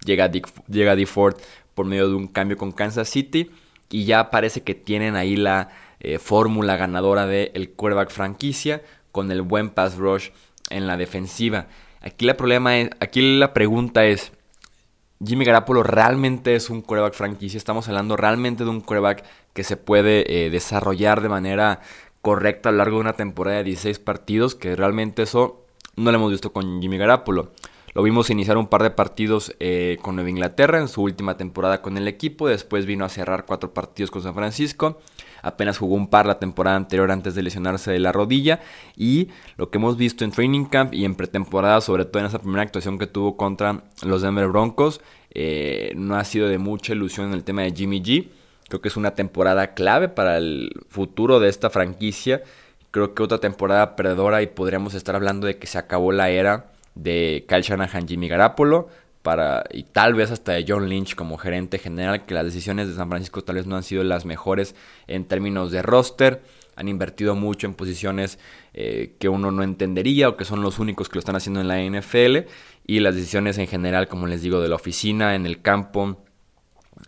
llega, 0.04 0.28
Dick, 0.28 0.48
llega. 0.68 0.94
Ford 1.06 1.36
por 1.74 1.86
medio 1.86 2.08
de 2.08 2.14
un 2.14 2.28
cambio 2.28 2.58
con 2.58 2.72
Kansas 2.72 3.08
City 3.08 3.50
y 3.88 4.04
ya 4.04 4.30
parece 4.30 4.62
que 4.62 4.74
tienen 4.74 5.16
ahí 5.16 5.34
la 5.34 5.70
eh, 6.00 6.18
fórmula 6.18 6.76
ganadora 6.76 7.26
del 7.26 7.52
de 7.54 7.72
quarterback 7.74 8.10
franquicia 8.10 8.82
con 9.12 9.30
el 9.30 9.42
buen 9.42 9.70
pass 9.70 9.96
rush 9.96 10.30
en 10.70 10.86
la 10.86 10.96
defensiva. 10.96 11.68
Aquí 12.00 12.24
la, 12.24 12.36
problema 12.36 12.78
es, 12.78 12.90
aquí 12.98 13.38
la 13.38 13.54
pregunta 13.54 14.04
es, 14.06 14.32
¿Jimmy 15.24 15.44
Garapolo 15.44 15.84
realmente 15.84 16.56
es 16.56 16.68
un 16.68 16.82
coreback 16.82 17.14
franquicia? 17.14 17.58
Estamos 17.58 17.86
hablando 17.86 18.16
realmente 18.16 18.64
de 18.64 18.70
un 18.70 18.80
coreback 18.80 19.24
que 19.52 19.62
se 19.62 19.76
puede 19.76 20.46
eh, 20.46 20.50
desarrollar 20.50 21.20
de 21.20 21.28
manera 21.28 21.80
correcta 22.22 22.70
a 22.70 22.72
lo 22.72 22.78
largo 22.78 22.96
de 22.96 23.02
una 23.02 23.12
temporada 23.12 23.58
de 23.58 23.64
16 23.64 24.00
partidos, 24.00 24.54
que 24.56 24.74
realmente 24.74 25.22
eso 25.22 25.64
no 25.94 26.10
lo 26.10 26.16
hemos 26.16 26.32
visto 26.32 26.52
con 26.52 26.80
Jimmy 26.80 26.98
Garapolo. 26.98 27.52
Lo 27.94 28.02
vimos 28.02 28.30
iniciar 28.30 28.56
un 28.56 28.68
par 28.68 28.82
de 28.82 28.90
partidos 28.90 29.54
eh, 29.60 29.98
con 30.00 30.14
Nueva 30.14 30.30
Inglaterra 30.30 30.78
en 30.78 30.88
su 30.88 31.02
última 31.02 31.36
temporada 31.36 31.82
con 31.82 31.98
el 31.98 32.08
equipo, 32.08 32.48
después 32.48 32.86
vino 32.86 33.04
a 33.04 33.10
cerrar 33.10 33.44
cuatro 33.44 33.74
partidos 33.74 34.10
con 34.10 34.22
San 34.22 34.34
Francisco 34.34 34.98
apenas 35.42 35.78
jugó 35.78 35.94
un 35.94 36.08
par 36.08 36.26
la 36.26 36.38
temporada 36.38 36.76
anterior 36.76 37.10
antes 37.10 37.34
de 37.34 37.42
lesionarse 37.42 37.90
de 37.90 37.98
la 37.98 38.12
rodilla 38.12 38.60
y 38.96 39.28
lo 39.56 39.70
que 39.70 39.78
hemos 39.78 39.96
visto 39.96 40.24
en 40.24 40.30
training 40.30 40.64
camp 40.64 40.94
y 40.94 41.04
en 41.04 41.14
pretemporada, 41.14 41.80
sobre 41.80 42.04
todo 42.04 42.20
en 42.20 42.26
esa 42.26 42.38
primera 42.38 42.62
actuación 42.62 42.98
que 42.98 43.06
tuvo 43.06 43.36
contra 43.36 43.82
los 44.02 44.22
Denver 44.22 44.48
Broncos, 44.48 45.00
eh, 45.34 45.92
no 45.96 46.16
ha 46.16 46.24
sido 46.24 46.48
de 46.48 46.58
mucha 46.58 46.92
ilusión 46.92 47.28
en 47.28 47.34
el 47.34 47.44
tema 47.44 47.62
de 47.62 47.72
Jimmy 47.72 48.02
G. 48.02 48.28
Creo 48.68 48.80
que 48.80 48.88
es 48.88 48.96
una 48.96 49.14
temporada 49.14 49.74
clave 49.74 50.08
para 50.08 50.38
el 50.38 50.70
futuro 50.88 51.40
de 51.40 51.48
esta 51.48 51.70
franquicia. 51.70 52.42
Creo 52.90 53.14
que 53.14 53.22
otra 53.22 53.38
temporada 53.38 53.96
perdedora 53.96 54.42
y 54.42 54.46
podríamos 54.46 54.94
estar 54.94 55.14
hablando 55.14 55.46
de 55.46 55.58
que 55.58 55.66
se 55.66 55.78
acabó 55.78 56.12
la 56.12 56.30
era 56.30 56.66
de 56.94 57.44
Kyle 57.48 57.62
Shanahan, 57.62 58.06
Jimmy 58.06 58.28
Garapolo 58.28 58.88
para, 59.22 59.64
y 59.72 59.84
tal 59.84 60.14
vez 60.14 60.30
hasta 60.30 60.52
de 60.52 60.64
John 60.66 60.88
Lynch 60.88 61.14
como 61.14 61.38
gerente 61.38 61.78
general, 61.78 62.26
que 62.26 62.34
las 62.34 62.44
decisiones 62.44 62.88
de 62.88 62.94
San 62.94 63.08
Francisco 63.08 63.42
tal 63.42 63.56
vez 63.56 63.66
no 63.66 63.76
han 63.76 63.82
sido 63.82 64.02
las 64.04 64.24
mejores 64.24 64.74
en 65.06 65.24
términos 65.24 65.70
de 65.70 65.82
roster. 65.82 66.42
Han 66.74 66.88
invertido 66.88 67.34
mucho 67.34 67.66
en 67.66 67.74
posiciones 67.74 68.38
eh, 68.74 69.14
que 69.18 69.28
uno 69.28 69.50
no 69.50 69.62
entendería 69.62 70.28
o 70.28 70.36
que 70.36 70.44
son 70.44 70.62
los 70.62 70.78
únicos 70.78 71.08
que 71.08 71.16
lo 71.16 71.20
están 71.20 71.36
haciendo 71.36 71.60
en 71.60 71.68
la 71.68 71.80
NFL. 71.80 72.48
Y 72.86 73.00
las 73.00 73.14
decisiones 73.14 73.58
en 73.58 73.68
general, 73.68 74.08
como 74.08 74.26
les 74.26 74.42
digo, 74.42 74.60
de 74.60 74.68
la 74.68 74.74
oficina, 74.76 75.34
en 75.34 75.46
el 75.46 75.62
campo 75.62 76.18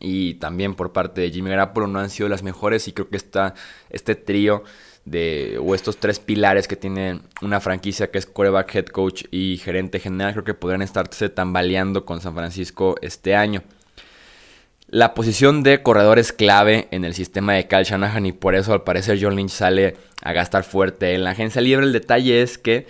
y 0.00 0.35
también 0.35 0.75
por 0.75 0.92
parte 0.92 1.21
de 1.21 1.30
Jimmy 1.30 1.50
Garoppolo 1.50 1.87
no 1.87 1.99
han 1.99 2.11
sido 2.11 2.28
las 2.28 2.42
mejores. 2.42 2.87
Y 2.88 2.92
creo 2.92 3.09
que 3.09 3.16
esta, 3.16 3.54
este 3.90 4.14
trío 4.14 4.64
de, 5.04 5.58
o 5.62 5.75
estos 5.75 5.99
tres 5.99 6.18
pilares 6.18 6.66
que 6.66 6.76
tiene 6.76 7.20
una 7.42 7.61
franquicia 7.61 8.11
que 8.11 8.18
es 8.18 8.26
coreback, 8.26 8.75
head 8.75 8.87
coach 8.87 9.25
y 9.30 9.58
gerente 9.58 10.00
general, 10.00 10.32
creo 10.32 10.44
que 10.44 10.54
podrían 10.54 10.82
estarse 10.82 11.28
tambaleando 11.28 12.04
con 12.04 12.20
San 12.20 12.34
Francisco 12.34 12.96
este 13.02 13.34
año. 13.34 13.62
La 14.88 15.14
posición 15.14 15.62
de 15.62 15.82
corredor 15.82 16.18
es 16.18 16.32
clave 16.32 16.88
en 16.90 17.04
el 17.04 17.14
sistema 17.14 17.54
de 17.54 17.66
Cal 17.66 17.84
Shanahan 17.84 18.26
y 18.26 18.32
por 18.32 18.54
eso 18.54 18.73
al 18.73 18.84
parecer 18.84 19.18
John 19.20 19.34
Lynch 19.34 19.50
sale 19.50 19.96
a 20.23 20.32
gastar 20.32 20.62
fuerte 20.62 21.14
en 21.14 21.25
la 21.25 21.30
agencia 21.30 21.61
libre. 21.61 21.87
El 21.87 21.92
detalle 21.92 22.42
es 22.42 22.58
que 22.58 22.87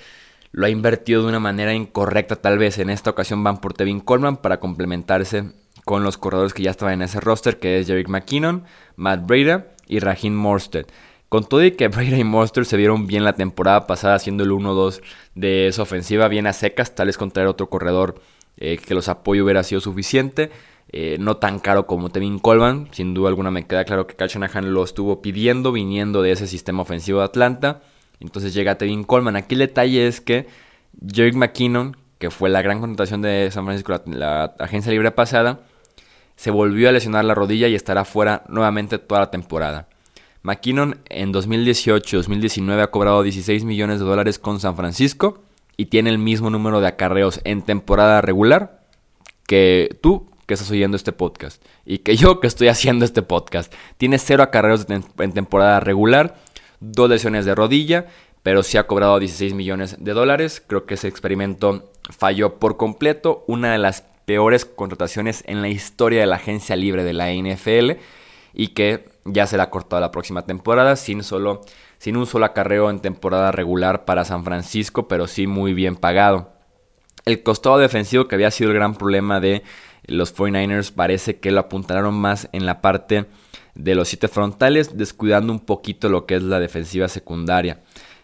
lo 0.52 0.66
ha 0.66 0.70
invertido 0.70 1.22
de 1.22 1.28
una 1.28 1.40
manera 1.40 1.72
incorrecta 1.72 2.36
tal 2.36 2.58
vez. 2.58 2.78
En 2.78 2.90
esta 2.90 3.10
ocasión 3.10 3.42
van 3.42 3.60
por 3.60 3.74
Tevin 3.74 4.00
Coleman 4.00 4.36
para 4.36 4.60
complementarse 4.60 5.52
con 5.84 6.04
los 6.04 6.18
corredores 6.18 6.52
que 6.52 6.62
ya 6.62 6.70
estaban 6.70 6.94
en 6.94 7.02
ese 7.02 7.20
roster, 7.20 7.58
que 7.58 7.78
es 7.78 7.86
Jerick 7.86 8.08
McKinnon, 8.08 8.64
Matt 8.96 9.26
Breda 9.26 9.68
y 9.86 9.98
Raheem 10.00 10.34
Morstead. 10.34 10.86
Con 11.28 11.44
todo 11.44 11.64
y 11.64 11.72
que 11.72 11.88
Brady 11.88 12.20
y 12.20 12.24
Monster 12.24 12.64
se 12.64 12.76
vieron 12.76 13.06
bien 13.06 13.24
la 13.24 13.32
temporada 13.32 13.86
pasada 13.86 14.14
haciendo 14.14 14.44
el 14.44 14.50
1-2 14.50 15.02
de 15.34 15.68
esa 15.68 15.82
ofensiva 15.82 16.28
bien 16.28 16.46
a 16.46 16.52
secas, 16.52 16.94
tal 16.94 17.08
vez 17.08 17.18
contra 17.18 17.48
otro 17.48 17.68
corredor 17.68 18.20
eh, 18.56 18.78
que 18.78 18.94
los 18.94 19.08
apoyo 19.08 19.44
hubiera 19.44 19.62
sido 19.62 19.80
suficiente. 19.80 20.50
Eh, 20.96 21.16
no 21.18 21.38
tan 21.38 21.58
caro 21.58 21.86
como 21.86 22.10
Tevin 22.10 22.38
Colban, 22.38 22.88
sin 22.92 23.14
duda 23.14 23.28
alguna 23.28 23.50
me 23.50 23.66
queda 23.66 23.84
claro 23.84 24.06
que 24.06 24.14
Kyle 24.14 24.70
lo 24.70 24.84
estuvo 24.84 25.22
pidiendo 25.22 25.72
viniendo 25.72 26.22
de 26.22 26.30
ese 26.30 26.46
sistema 26.46 26.82
ofensivo 26.82 27.18
de 27.18 27.24
Atlanta. 27.24 27.82
Entonces 28.20 28.54
llega 28.54 28.78
Tevin 28.78 29.02
Coleman. 29.02 29.34
Aquí 29.36 29.54
el 29.54 29.60
detalle 29.60 30.06
es 30.06 30.20
que 30.20 30.46
Jerick 31.12 31.34
McKinnon, 31.34 31.96
que 32.18 32.30
fue 32.30 32.48
la 32.48 32.62
gran 32.62 32.80
contratación 32.80 33.22
de 33.22 33.50
San 33.50 33.64
Francisco, 33.64 33.92
la, 33.92 34.02
la, 34.06 34.44
agencia 34.60 34.92
libre 34.92 35.10
pasada, 35.10 35.62
se 36.36 36.50
volvió 36.50 36.88
a 36.88 36.92
lesionar 36.92 37.24
la 37.24 37.34
rodilla 37.34 37.66
y 37.66 37.74
estará 37.74 38.04
fuera 38.04 38.44
nuevamente 38.48 38.98
toda 38.98 39.20
la 39.22 39.30
temporada. 39.30 39.88
McKinnon 40.44 41.00
en 41.08 41.32
2018-2019 41.32 42.82
ha 42.82 42.90
cobrado 42.90 43.22
16 43.22 43.64
millones 43.64 43.98
de 43.98 44.04
dólares 44.04 44.38
con 44.38 44.60
San 44.60 44.76
Francisco 44.76 45.42
y 45.78 45.86
tiene 45.86 46.10
el 46.10 46.18
mismo 46.18 46.50
número 46.50 46.82
de 46.82 46.86
acarreos 46.86 47.40
en 47.44 47.62
temporada 47.62 48.20
regular 48.20 48.84
que 49.46 49.98
tú 50.02 50.28
que 50.46 50.52
estás 50.52 50.70
oyendo 50.70 50.98
este 50.98 51.12
podcast 51.12 51.64
y 51.86 51.98
que 51.98 52.16
yo 52.16 52.40
que 52.40 52.46
estoy 52.46 52.68
haciendo 52.68 53.06
este 53.06 53.22
podcast. 53.22 53.72
Tiene 53.96 54.18
cero 54.18 54.42
acarreos 54.42 54.86
en 54.90 55.32
temporada 55.32 55.80
regular, 55.80 56.36
dos 56.78 57.08
lesiones 57.08 57.46
de 57.46 57.54
rodilla, 57.54 58.06
pero 58.42 58.62
sí 58.62 58.76
ha 58.76 58.86
cobrado 58.86 59.18
16 59.18 59.54
millones 59.54 59.96
de 59.98 60.12
dólares. 60.12 60.62
Creo 60.66 60.84
que 60.84 60.94
ese 60.94 61.08
experimento 61.08 61.90
falló 62.10 62.58
por 62.58 62.76
completo. 62.76 63.44
Una 63.48 63.72
de 63.72 63.78
las 63.78 64.04
peores 64.26 64.66
contrataciones 64.66 65.42
en 65.46 65.62
la 65.62 65.68
historia 65.68 66.20
de 66.20 66.26
la 66.26 66.36
agencia 66.36 66.76
libre 66.76 67.02
de 67.02 67.14
la 67.14 67.32
NFL 67.32 67.92
y 68.52 68.68
que 68.68 69.13
ya 69.24 69.46
será 69.46 69.70
cortado 69.70 70.00
la 70.00 70.10
próxima 70.10 70.46
temporada 70.46 70.96
sin 70.96 71.22
solo 71.22 71.62
sin 71.98 72.16
un 72.16 72.26
solo 72.26 72.44
acarreo 72.44 72.90
en 72.90 73.00
temporada 73.00 73.50
regular 73.50 74.04
para 74.04 74.24
San 74.24 74.44
Francisco, 74.44 75.08
pero 75.08 75.26
sí 75.26 75.46
muy 75.46 75.72
bien 75.72 75.96
pagado. 75.96 76.52
El 77.24 77.42
costado 77.42 77.78
defensivo 77.78 78.28
que 78.28 78.34
había 78.34 78.50
sido 78.50 78.70
el 78.70 78.76
gran 78.76 78.94
problema 78.94 79.40
de 79.40 79.62
los 80.06 80.36
49ers 80.36 80.92
parece 80.92 81.38
que 81.38 81.50
lo 81.50 81.60
apuntaron 81.60 82.14
más 82.14 82.48
en 82.52 82.66
la 82.66 82.82
parte 82.82 83.26
de 83.74 83.94
los 83.94 84.08
siete 84.08 84.28
frontales, 84.28 84.98
descuidando 84.98 85.52
un 85.52 85.60
poquito 85.60 86.08
lo 86.08 86.26
que 86.26 86.34
es 86.34 86.42
la 86.42 86.60
defensiva 86.60 87.08
secundaria. 87.08 87.80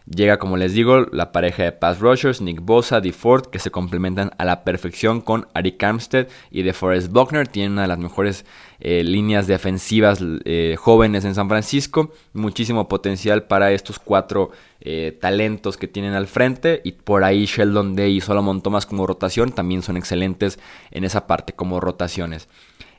Llega, 0.06 0.38
como 0.38 0.56
les 0.56 0.72
digo, 0.72 1.06
la 1.12 1.30
pareja 1.30 1.62
de 1.62 1.72
pass 1.72 2.00
rushers, 2.00 2.40
Nick 2.40 2.60
Bosa, 2.60 3.00
DeFord, 3.00 3.46
que 3.46 3.58
se 3.58 3.70
complementan 3.70 4.32
a 4.38 4.44
la 4.44 4.64
perfección 4.64 5.20
con 5.20 5.46
Ari 5.54 5.76
Armstead 5.80 6.26
y 6.50 6.62
DeForest 6.62 7.12
Buckner. 7.12 7.46
Tienen 7.46 7.72
una 7.72 7.82
de 7.82 7.88
las 7.88 7.98
mejores 7.98 8.44
eh, 8.80 9.04
líneas 9.04 9.46
defensivas 9.46 10.18
eh, 10.44 10.76
jóvenes 10.78 11.24
en 11.24 11.34
San 11.34 11.48
Francisco. 11.48 12.12
Muchísimo 12.32 12.88
potencial 12.88 13.44
para 13.44 13.72
estos 13.72 13.98
cuatro 13.98 14.50
eh, 14.80 15.16
talentos 15.20 15.76
que 15.76 15.86
tienen 15.86 16.14
al 16.14 16.26
frente. 16.26 16.80
Y 16.82 16.92
por 16.92 17.22
ahí 17.22 17.44
Sheldon 17.44 17.94
Day 17.94 18.16
y 18.16 18.20
Solomon 18.20 18.62
Thomas 18.62 18.86
como 18.86 19.06
rotación 19.06 19.52
también 19.52 19.82
son 19.82 19.96
excelentes 19.96 20.58
en 20.90 21.04
esa 21.04 21.26
parte 21.26 21.52
como 21.52 21.78
rotaciones. 21.78 22.48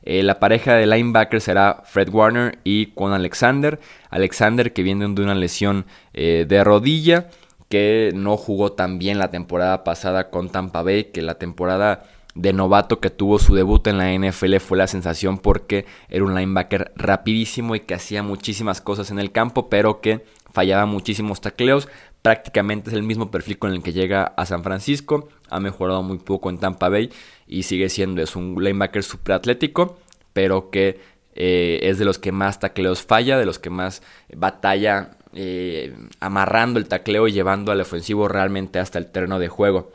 La 0.04 0.40
pareja 0.40 0.74
de 0.74 0.86
linebackers 0.86 1.44
será 1.44 1.82
Fred 1.84 2.08
Warner 2.08 2.58
y 2.64 2.86
Quan 2.86 3.12
Alexander. 3.12 3.80
Alexander 4.10 4.72
que 4.72 4.82
viene 4.82 5.08
de 5.08 5.22
una 5.22 5.34
lesión 5.34 5.86
de 6.12 6.64
rodilla 6.64 7.28
que 7.68 8.12
no 8.14 8.36
jugó 8.36 8.72
tan 8.72 8.98
bien 8.98 9.18
la 9.18 9.30
temporada 9.30 9.82
pasada 9.82 10.28
con 10.28 10.50
Tampa 10.50 10.82
Bay, 10.82 11.04
que 11.04 11.22
la 11.22 11.36
temporada 11.36 12.02
de 12.34 12.52
novato 12.52 13.00
que 13.00 13.10
tuvo 13.10 13.38
su 13.38 13.54
debut 13.54 13.86
en 13.86 13.98
la 13.98 14.12
NFL 14.12 14.56
fue 14.56 14.78
la 14.78 14.86
sensación 14.86 15.38
porque 15.38 15.86
era 16.08 16.24
un 16.24 16.34
linebacker 16.34 16.92
rapidísimo 16.96 17.74
y 17.74 17.80
que 17.80 17.94
hacía 17.94 18.22
muchísimas 18.22 18.80
cosas 18.80 19.10
en 19.10 19.18
el 19.18 19.32
campo, 19.32 19.68
pero 19.68 20.00
que 20.00 20.24
fallaba 20.52 20.86
muchísimos 20.86 21.40
tacleos. 21.40 21.88
Prácticamente 22.22 22.90
es 22.90 22.96
el 22.96 23.02
mismo 23.02 23.30
perfil 23.32 23.58
con 23.58 23.72
el 23.72 23.82
que 23.82 23.92
llega 23.92 24.22
a 24.24 24.46
San 24.46 24.62
Francisco. 24.62 25.28
Ha 25.50 25.58
mejorado 25.58 26.02
muy 26.02 26.18
poco 26.18 26.50
en 26.50 26.58
Tampa 26.58 26.88
Bay 26.88 27.10
y 27.48 27.64
sigue 27.64 27.88
siendo 27.88 28.22
es 28.22 28.36
un 28.36 28.62
linebacker 28.62 29.02
super 29.02 29.34
atlético, 29.34 29.98
pero 30.32 30.70
que 30.70 31.00
eh, 31.34 31.80
es 31.82 31.98
de 31.98 32.04
los 32.04 32.18
que 32.18 32.30
más 32.30 32.60
tacleos 32.60 33.02
falla, 33.02 33.38
de 33.38 33.44
los 33.44 33.58
que 33.58 33.70
más 33.70 34.02
batalla 34.34 35.16
eh, 35.34 35.96
amarrando 36.20 36.78
el 36.78 36.86
tacleo 36.86 37.26
y 37.26 37.32
llevando 37.32 37.72
al 37.72 37.80
ofensivo 37.80 38.28
realmente 38.28 38.78
hasta 38.78 38.98
el 38.98 39.10
terreno 39.10 39.38
de 39.38 39.48
juego. 39.48 39.90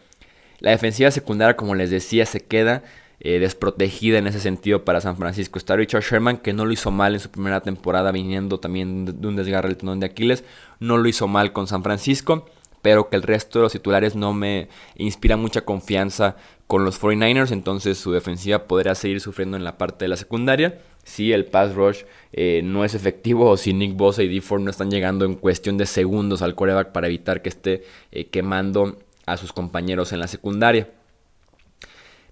La 0.60 0.72
defensiva 0.72 1.12
secundaria, 1.12 1.56
como 1.56 1.76
les 1.76 1.92
decía, 1.92 2.26
se 2.26 2.42
queda 2.42 2.84
eh, 3.28 3.40
desprotegida 3.40 4.20
en 4.20 4.28
ese 4.28 4.40
sentido 4.40 4.86
para 4.86 5.02
San 5.02 5.18
Francisco. 5.18 5.60
Está 5.60 5.76
Richard 5.76 6.02
Sherman, 6.02 6.38
que 6.38 6.54
no 6.54 6.64
lo 6.64 6.72
hizo 6.72 6.92
mal 6.92 7.14
en 7.14 7.20
su 7.20 7.30
primera 7.30 7.60
temporada, 7.60 8.14
viniendo 8.14 8.62
también 8.62 9.20
de 9.20 9.28
un 9.28 9.36
desgarre 9.36 9.68
del 9.68 9.76
tenón 9.76 10.00
de 10.00 10.06
Aquiles. 10.06 10.46
No 10.80 10.96
lo 10.96 11.10
hizo 11.10 11.28
mal 11.28 11.52
con 11.52 11.68
San 11.68 11.84
Francisco, 11.84 12.46
pero 12.82 13.10
que 13.10 13.18
el 13.18 13.24
resto 13.24 13.60
de 13.60 13.64
los 13.64 13.74
titulares 13.74 14.16
no 14.16 14.32
me 14.32 14.70
inspira 14.96 15.36
mucha 15.36 15.66
confianza 15.66 16.38
con 16.68 16.86
los 16.86 17.02
49ers. 17.02 17.52
Entonces 17.52 17.98
su 17.98 18.14
defensiva 18.14 18.64
podrá 18.64 18.96
seguir 18.96 19.20
sufriendo 19.20 19.58
en 19.58 19.66
la 19.66 19.78
parte 19.78 20.06
de 20.06 20.10
la 20.10 20.16
secundaria. 20.16 20.80
Si 21.04 21.34
el 21.34 21.44
pass 21.44 21.76
rush 21.76 22.04
eh, 22.32 22.62
no 22.64 22.86
es 22.86 22.96
efectivo 22.96 23.50
o 23.50 23.58
si 23.58 23.74
Nick 23.74 23.98
Bosa 23.98 24.24
y 24.24 24.30
D 24.30 24.42
no 24.58 24.70
están 24.70 24.90
llegando 24.90 25.26
en 25.26 25.36
cuestión 25.36 25.78
de 25.78 25.86
segundos 25.86 26.42
al 26.42 26.56
coreback 26.56 26.94
para 26.94 27.08
evitar 27.08 27.42
que 27.42 27.50
esté 27.50 27.84
eh, 28.14 28.28
quemando 28.28 29.00
a 29.26 29.36
sus 29.36 29.52
compañeros 29.52 30.14
en 30.14 30.22
la 30.22 30.30
secundaria. 30.30 30.88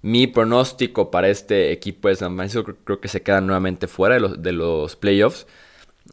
Mi 0.05 0.27
pronóstico 0.27 1.09
para 1.09 1.29
este 1.29 1.71
equipo 1.71 2.09
de 2.09 2.15
San 2.15 2.35
Francisco 2.35 2.75
creo 2.83 3.01
que 3.01 3.07
se 3.07 3.23
queda 3.23 3.41
nuevamente 3.41 3.87
fuera 3.87 4.13
de 4.13 4.21
los, 4.21 4.43
de 4.43 4.51
los 4.51 4.95
playoffs. 4.95 5.47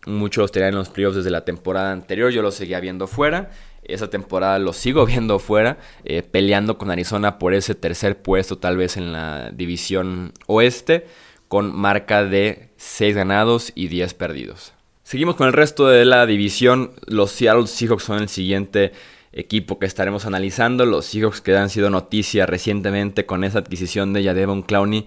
Muchos 0.07 0.41
los 0.41 0.51
tenían 0.51 0.71
en 0.71 0.77
los 0.77 0.89
playoffs 0.89 1.17
desde 1.17 1.29
la 1.29 1.45
temporada 1.45 1.93
anterior, 1.93 2.31
yo 2.31 2.41
los 2.41 2.55
seguía 2.55 2.81
viendo 2.81 3.07
fuera. 3.07 3.51
Esa 3.85 4.09
temporada 4.09 4.59
los 4.59 4.79
sigo 4.79 5.05
viendo 5.13 5.39
fuera, 5.39 5.77
eh, 6.07 6.23
peleando 6.23 6.79
con 6.79 6.91
Arizona 6.91 7.39
por 7.39 7.53
ese 7.53 7.75
tercer 7.75 8.23
puesto 8.23 8.57
tal 8.57 8.79
vez 8.79 8.97
en 8.97 9.13
la 9.13 9.51
división 9.51 10.33
oeste, 10.47 11.07
con 11.49 11.77
marca 11.77 12.25
de 12.25 12.71
6 12.79 13.15
ganados 13.15 13.73
y 13.75 13.89
10 13.89 14.15
perdidos. 14.15 14.73
Seguimos 15.03 15.37
con 15.37 15.49
el 15.49 15.53
resto 15.53 15.89
de 15.89 16.07
la 16.07 16.25
división. 16.25 16.93
Los 17.05 17.33
Seattle 17.33 17.67
Seahawks 17.67 18.05
son 18.05 18.23
el 18.23 18.31
siguiente 18.31 18.93
equipo 19.33 19.79
que 19.79 19.87
estaremos 19.87 20.27
analizando. 20.27 20.87
Los 20.87 21.07
Seahawks 21.07 21.41
que 21.41 21.57
han 21.57 21.71
sido 21.71 21.91
noticia 21.91 22.47
recientemente 22.47 23.27
con 23.27 23.45
esa 23.45 23.61
adquisición 23.61 24.13
de 24.13 24.23
Yadevon 24.23 24.63
Clowney 24.63 25.07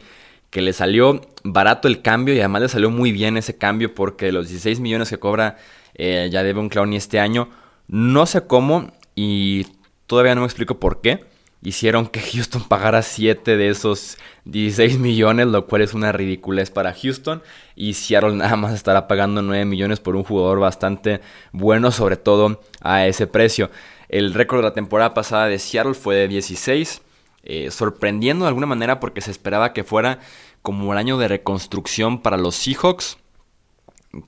que 0.49 0.61
le 0.61 0.73
salió 0.73 1.21
barato 1.43 1.87
el 1.87 2.01
cambio 2.01 2.33
y 2.33 2.39
además 2.39 2.61
le 2.61 2.69
salió 2.69 2.89
muy 2.89 3.11
bien 3.11 3.35
ese 3.35 3.57
cambio 3.57 3.93
porque 3.93 4.31
los 4.31 4.47
16 4.47 4.79
millones 4.79 5.09
que 5.09 5.17
cobra 5.17 5.57
eh, 5.95 6.29
Yadevon 6.31 6.69
Clowney 6.69 6.97
este 6.97 7.19
año, 7.19 7.49
no 7.87 8.25
sé 8.25 8.47
cómo 8.47 8.91
y 9.15 9.67
todavía 10.07 10.35
no 10.35 10.41
me 10.41 10.47
explico 10.47 10.79
por 10.79 11.01
qué. 11.01 11.25
Hicieron 11.61 12.07
que 12.07 12.21
Houston 12.33 12.63
pagara 12.67 13.01
7 13.01 13.57
de 13.57 13.69
esos 13.69 14.17
16 14.45 14.99
millones, 14.99 15.47
lo 15.47 15.65
cual 15.65 15.81
es 15.81 15.93
una 15.93 16.11
ridiculez 16.11 16.69
para 16.69 16.93
Houston. 16.93 17.41
Y 17.75 17.93
Seattle 17.93 18.35
nada 18.35 18.55
más 18.55 18.73
estará 18.73 19.07
pagando 19.07 19.41
9 19.41 19.65
millones 19.65 19.99
por 19.99 20.15
un 20.15 20.23
jugador 20.23 20.59
bastante 20.59 21.21
bueno, 21.51 21.91
sobre 21.91 22.17
todo 22.17 22.61
a 22.81 23.07
ese 23.07 23.25
precio. 23.25 23.71
El 24.09 24.33
récord 24.33 24.59
de 24.59 24.63
la 24.63 24.73
temporada 24.73 25.13
pasada 25.13 25.47
de 25.47 25.59
Seattle 25.59 25.93
fue 25.93 26.15
de 26.15 26.27
16, 26.27 27.01
eh, 27.43 27.71
sorprendiendo 27.71 28.45
de 28.45 28.49
alguna 28.49 28.67
manera 28.67 28.99
porque 28.99 29.21
se 29.21 29.31
esperaba 29.31 29.73
que 29.73 29.83
fuera 29.83 30.19
como 30.61 30.93
el 30.93 30.99
año 30.99 31.17
de 31.17 31.27
reconstrucción 31.27 32.21
para 32.21 32.37
los 32.37 32.55
Seahawks, 32.55 33.17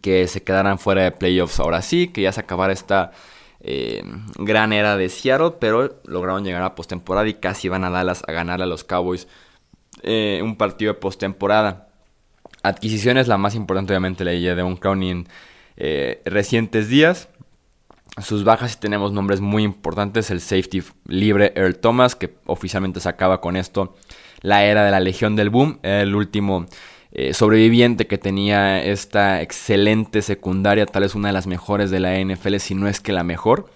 que 0.01 0.27
se 0.27 0.43
quedaran 0.43 0.79
fuera 0.79 1.03
de 1.03 1.11
playoffs 1.11 1.59
ahora 1.59 1.81
sí, 1.81 2.09
que 2.09 2.21
ya 2.21 2.31
se 2.31 2.41
acabara 2.41 2.73
esta 2.73 3.11
eh, 3.61 4.03
gran 4.37 4.73
era 4.73 4.97
de 4.97 5.09
Seattle, 5.09 5.53
pero 5.59 5.99
lograron 6.05 6.43
llegar 6.43 6.61
a 6.63 6.75
postemporada 6.75 7.27
y 7.27 7.35
casi 7.35 7.69
van 7.69 7.83
a 7.83 7.89
Dallas 7.89 8.23
a 8.27 8.31
ganarle 8.31 8.63
a 8.63 8.67
los 8.67 8.83
Cowboys 8.83 9.27
eh, 10.03 10.41
un 10.43 10.57
partido 10.57 10.93
de 10.93 10.99
postemporada. 10.99 11.89
Adquisiciones, 12.63 13.27
la 13.27 13.37
más 13.37 13.55
importante 13.55 13.93
obviamente 13.93 14.25
la 14.25 14.33
idea 14.33 14.55
de 14.55 14.63
un 14.63 14.77
County 14.77 15.09
en 15.09 15.27
recientes 16.25 16.89
días 16.89 17.29
sus 18.21 18.43
bajas 18.43 18.79
tenemos 18.79 19.11
nombres 19.11 19.41
muy 19.41 19.63
importantes, 19.63 20.31
el 20.31 20.41
safety 20.41 20.83
libre 21.07 21.53
Earl 21.55 21.77
Thomas, 21.77 22.15
que 22.15 22.35
oficialmente 22.45 22.99
se 22.99 23.09
acaba 23.09 23.41
con 23.41 23.55
esto 23.55 23.95
la 24.41 24.63
era 24.63 24.85
de 24.85 24.91
la 24.91 24.99
Legión 24.99 25.35
del 25.35 25.49
Boom, 25.49 25.79
el 25.83 26.15
último 26.15 26.65
eh, 27.11 27.33
sobreviviente 27.33 28.07
que 28.07 28.17
tenía 28.17 28.83
esta 28.83 29.41
excelente 29.41 30.21
secundaria, 30.21 30.85
tal 30.85 31.03
vez 31.03 31.15
una 31.15 31.29
de 31.29 31.33
las 31.33 31.47
mejores 31.47 31.89
de 31.91 31.99
la 31.99 32.19
NFL, 32.19 32.57
si 32.57 32.75
no 32.75 32.87
es 32.87 32.99
que 32.99 33.13
la 33.13 33.23
mejor, 33.23 33.69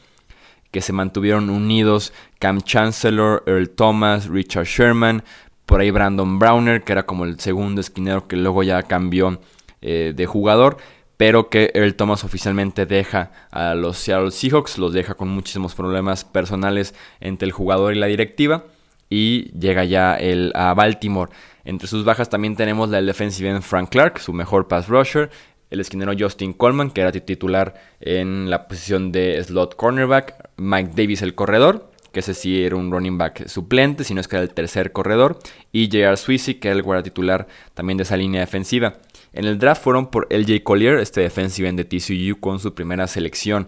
que 0.71 0.81
se 0.81 0.93
mantuvieron 0.93 1.49
unidos 1.49 2.13
Cam 2.39 2.61
Chancellor, 2.61 3.43
Earl 3.45 3.69
Thomas, 3.69 4.27
Richard 4.27 4.65
Sherman, 4.65 5.23
por 5.65 5.81
ahí 5.81 5.91
Brandon 5.91 6.39
Browner, 6.39 6.83
que 6.83 6.91
era 6.91 7.05
como 7.05 7.25
el 7.25 7.39
segundo 7.39 7.81
esquinero 7.81 8.27
que 8.27 8.35
luego 8.35 8.63
ya 8.63 8.83
cambió 8.83 9.39
eh, 9.81 10.13
de 10.15 10.25
jugador 10.25 10.77
pero 11.21 11.49
que 11.49 11.69
Earl 11.75 11.93
Thomas 11.93 12.23
oficialmente 12.23 12.87
deja 12.87 13.29
a 13.51 13.75
los 13.75 13.99
Seattle 13.99 14.31
Seahawks, 14.31 14.79
los 14.79 14.91
deja 14.91 15.13
con 15.13 15.27
muchísimos 15.27 15.75
problemas 15.75 16.25
personales 16.25 16.95
entre 17.19 17.45
el 17.45 17.51
jugador 17.51 17.93
y 17.93 17.99
la 17.99 18.07
directiva 18.07 18.63
y 19.07 19.51
llega 19.51 19.83
ya 19.85 20.15
el, 20.15 20.51
a 20.55 20.73
Baltimore. 20.73 21.31
Entre 21.63 21.87
sus 21.87 22.05
bajas 22.05 22.31
también 22.31 22.55
tenemos 22.55 22.89
la 22.89 23.03
defensive 23.03 23.51
end 23.51 23.61
Frank 23.61 23.89
Clark, 23.89 24.17
su 24.17 24.33
mejor 24.33 24.67
pass 24.67 24.87
rusher, 24.87 25.29
el 25.69 25.79
esquinero 25.79 26.13
Justin 26.17 26.53
Coleman, 26.53 26.89
que 26.89 27.01
era 27.01 27.11
titular 27.11 27.75
en 27.99 28.49
la 28.49 28.67
posición 28.67 29.11
de 29.11 29.43
slot 29.43 29.75
cornerback, 29.75 30.49
Mike 30.57 30.93
Davis 30.95 31.21
el 31.21 31.35
corredor, 31.35 31.90
que 32.11 32.19
ese 32.19 32.33
sí 32.33 32.63
era 32.63 32.75
un 32.75 32.91
running 32.91 33.17
back 33.17 33.47
suplente, 33.47 34.03
sino 34.03 34.21
es 34.21 34.27
que 34.27 34.35
era 34.35 34.43
el 34.43 34.53
tercer 34.53 34.91
corredor, 34.91 35.39
y 35.71 35.85
J.R. 35.85 36.17
Sweezy, 36.17 36.55
que 36.55 36.67
era 36.67 36.77
el 36.77 36.83
guardia 36.83 37.03
titular 37.03 37.47
también 37.73 37.97
de 37.97 38.03
esa 38.03 38.17
línea 38.17 38.41
defensiva. 38.41 38.95
En 39.33 39.45
el 39.45 39.57
draft 39.57 39.83
fueron 39.83 40.07
por 40.07 40.27
LJ 40.29 40.63
Collier, 40.63 40.99
este 40.99 41.21
defensive 41.21 41.69
end 41.69 41.79
de 41.79 41.85
TCU, 41.85 42.39
con 42.39 42.59
su 42.59 42.73
primera 42.73 43.07
selección. 43.07 43.67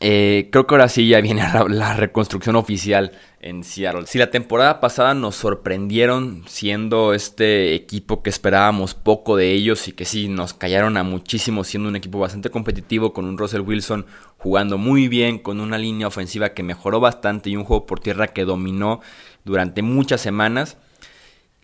Eh, 0.00 0.48
creo 0.52 0.66
que 0.66 0.74
ahora 0.74 0.88
sí 0.88 1.08
ya 1.08 1.20
viene 1.20 1.42
la, 1.68 1.94
reconstrucción 1.94 2.56
oficial 2.56 3.12
en 3.40 3.64
Seattle. 3.64 4.06
Si 4.06 4.18
la 4.18 4.30
temporada 4.30 4.80
pasada 4.80 5.14
nos 5.14 5.34
sorprendieron 5.34 6.44
siendo 6.46 7.14
este 7.14 7.74
equipo 7.74 8.22
que 8.22 8.30
esperábamos 8.30 8.94
poco 8.94 9.36
de 9.36 9.52
ellos 9.52 9.88
y 9.88 9.92
que 9.92 10.04
sí 10.04 10.28
nos 10.28 10.54
callaron 10.54 10.96
a 10.96 11.02
muchísimo 11.02 11.64
siendo 11.64 11.88
un 11.88 11.96
equipo 11.96 12.18
bastante 12.18 12.50
competitivo 12.50 13.12
con 13.12 13.24
un 13.24 13.38
Russell 13.38 13.62
Wilson 13.62 14.06
jugando 14.36 14.78
muy 14.78 15.08
bien, 15.08 15.38
con 15.38 15.60
una 15.60 15.78
línea 15.78 16.06
ofensiva 16.06 16.50
que 16.50 16.62
mejoró 16.62 17.00
bastante 17.00 17.50
y 17.50 17.56
un 17.56 17.64
juego 17.64 17.86
por 17.86 18.00
tierra 18.00 18.28
que 18.28 18.44
dominó 18.44 19.00
durante 19.44 19.82
muchas 19.82 20.20
semanas 20.20 20.76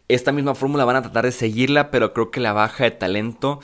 esta 0.09 0.33
misma 0.33 0.55
fórmula 0.55 0.85
van 0.85 0.97
a 0.97 1.03
tratar 1.03 1.25
de 1.25 1.33
seguirla, 1.33 1.91
pero 1.91 2.13
creo 2.13 2.31
que 2.31 2.41
la 2.41 2.53
baja 2.53 2.85
de 2.85 2.91
talento 2.91 3.61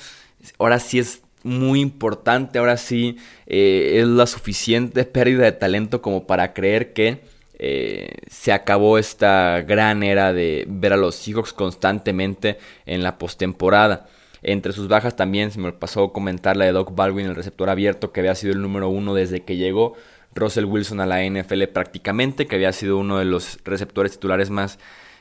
ahora 0.59 0.79
sí 0.79 0.99
es 0.99 1.23
muy 1.43 1.81
importante, 1.81 2.59
ahora 2.59 2.77
sí 2.77 3.17
eh, 3.47 4.01
es 4.01 4.07
la 4.07 4.27
suficiente 4.27 5.05
pérdida 5.05 5.45
de 5.45 5.53
talento 5.53 6.03
como 6.03 6.27
para 6.27 6.53
creer 6.53 6.93
que 6.93 7.23
eh, 7.59 8.09
se 8.29 8.53
acabó 8.53 8.97
esta 8.97 9.61
gran 9.63 10.03
era 10.03 10.33
de 10.33 10.65
ver 10.69 10.95
a 10.95 10.97
los 10.97 11.15
Seahawks 11.15 11.53
constantemente 11.53 12.59
en 12.87 13.03
la 13.03 13.19
postemporada. 13.19 14.09
Entre 14.43 14.73
sus 14.73 14.89
bajas 14.89 15.17
también 15.17 15.51
se 15.51 15.59
me 15.59 15.73
pasó 15.73 16.13
comentar 16.13 16.57
la 16.57 16.65
de 16.65 16.73
Doc 16.73 16.95
Baldwin, 16.95 17.27
el 17.27 17.37
receptor 17.37 17.69
abierto, 17.69 18.13
que 18.13 18.21
había 18.21 18.35
sido 18.35 18.55
el 18.55 18.63
número 18.63 18.89
uno 18.89 19.13
desde 19.13 19.43
que 19.43 19.57
llegó 19.57 19.95
Russell 20.35 20.65
Wilson 20.65 21.01
a 21.01 21.07
la 21.07 21.23
NFL 21.23 21.65
prácticamente, 21.65 22.47
que 22.47 22.57
había 22.57 22.73
sido 22.73 22.97
uno 22.97 23.19
de 23.19 23.27
los 23.27 23.59
receptores 23.65 24.13
titulares 24.13 24.49
más 24.49 24.79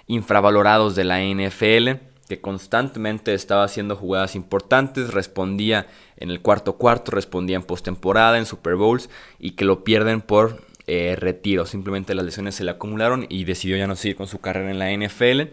infravalorados 0.08 0.96
de 0.96 1.04
la 1.04 1.22
NFL, 1.22 2.02
que 2.30 2.40
constantemente 2.40 3.34
estaba 3.34 3.64
haciendo 3.64 3.96
jugadas 3.96 4.36
importantes, 4.36 5.12
respondía 5.12 5.88
en 6.16 6.30
el 6.30 6.42
cuarto 6.42 6.78
cuarto, 6.78 7.10
respondía 7.10 7.56
en 7.56 7.64
postemporada, 7.64 8.38
en 8.38 8.46
Super 8.46 8.76
Bowls, 8.76 9.10
y 9.40 9.52
que 9.52 9.66
lo 9.66 9.84
pierden 9.84 10.22
por 10.22 10.62
eh, 10.86 11.16
retiro. 11.18 11.66
Simplemente 11.66 12.14
las 12.14 12.24
lesiones 12.24 12.54
se 12.54 12.64
le 12.64 12.70
acumularon 12.70 13.26
y 13.30 13.46
decidió 13.46 13.78
ya 13.78 13.88
no 13.88 13.96
seguir 13.96 14.16
con 14.16 14.28
su 14.28 14.40
carrera 14.40 14.70
en 14.70 14.78
la 14.78 14.92
NFL. 14.92 15.52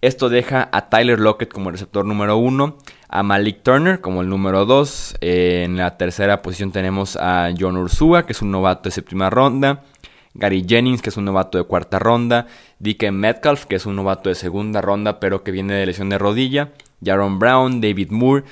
Esto 0.00 0.28
deja 0.28 0.68
a 0.72 0.88
Tyler 0.88 1.20
Lockett 1.20 1.52
como 1.52 1.70
receptor 1.70 2.04
número 2.04 2.36
uno, 2.36 2.78
a 3.08 3.22
Malik 3.22 3.62
Turner 3.62 4.00
como 4.00 4.22
el 4.22 4.28
número 4.28 4.64
dos. 4.64 5.14
Eh, 5.20 5.62
en 5.64 5.76
la 5.76 5.96
tercera 5.96 6.42
posición 6.42 6.72
tenemos 6.72 7.16
a 7.16 7.50
John 7.56 7.76
Ursua, 7.76 8.26
que 8.26 8.32
es 8.32 8.42
un 8.42 8.50
novato 8.50 8.88
de 8.88 8.90
séptima 8.90 9.30
ronda. 9.30 9.84
Gary 10.34 10.64
Jennings, 10.66 11.02
que 11.02 11.10
es 11.10 11.16
un 11.16 11.24
novato 11.24 11.58
de 11.58 11.64
cuarta 11.64 11.98
ronda. 11.98 12.46
DK 12.78 13.10
Metcalf, 13.10 13.66
que 13.66 13.76
es 13.76 13.86
un 13.86 13.96
novato 13.96 14.28
de 14.28 14.34
segunda 14.34 14.80
ronda, 14.80 15.20
pero 15.20 15.42
que 15.42 15.50
viene 15.50 15.74
de 15.74 15.86
lesión 15.86 16.08
de 16.08 16.18
rodilla. 16.18 16.72
Jaron 17.04 17.38
Brown, 17.38 17.80
David 17.80 18.10
Moore 18.10 18.44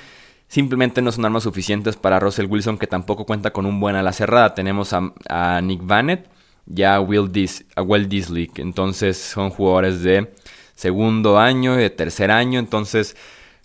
simplemente 0.49 1.01
no 1.01 1.11
son 1.11 1.25
armas 1.25 1.43
suficientes 1.43 1.95
para 1.95 2.19
Russell 2.19 2.47
Wilson, 2.47 2.77
que 2.77 2.87
tampoco 2.87 3.25
cuenta 3.25 3.51
con 3.51 3.65
un 3.65 3.79
buen 3.79 3.95
ala 3.95 4.11
cerrada. 4.11 4.53
Tenemos 4.53 4.93
a, 4.93 5.61
Nick 5.61 5.85
Vanett 5.85 6.27
y 6.67 6.83
a 6.83 6.99
Will, 6.99 7.31
Dis, 7.31 7.65
a 7.75 7.81
Will 7.81 8.09
Disley, 8.09 8.51
entonces 8.55 9.17
son 9.17 9.51
jugadores 9.51 10.01
de 10.03 10.33
segundo 10.75 11.39
año 11.39 11.75
y 11.75 11.83
de 11.83 11.89
tercer 11.89 12.31
año, 12.31 12.59
entonces 12.59 13.15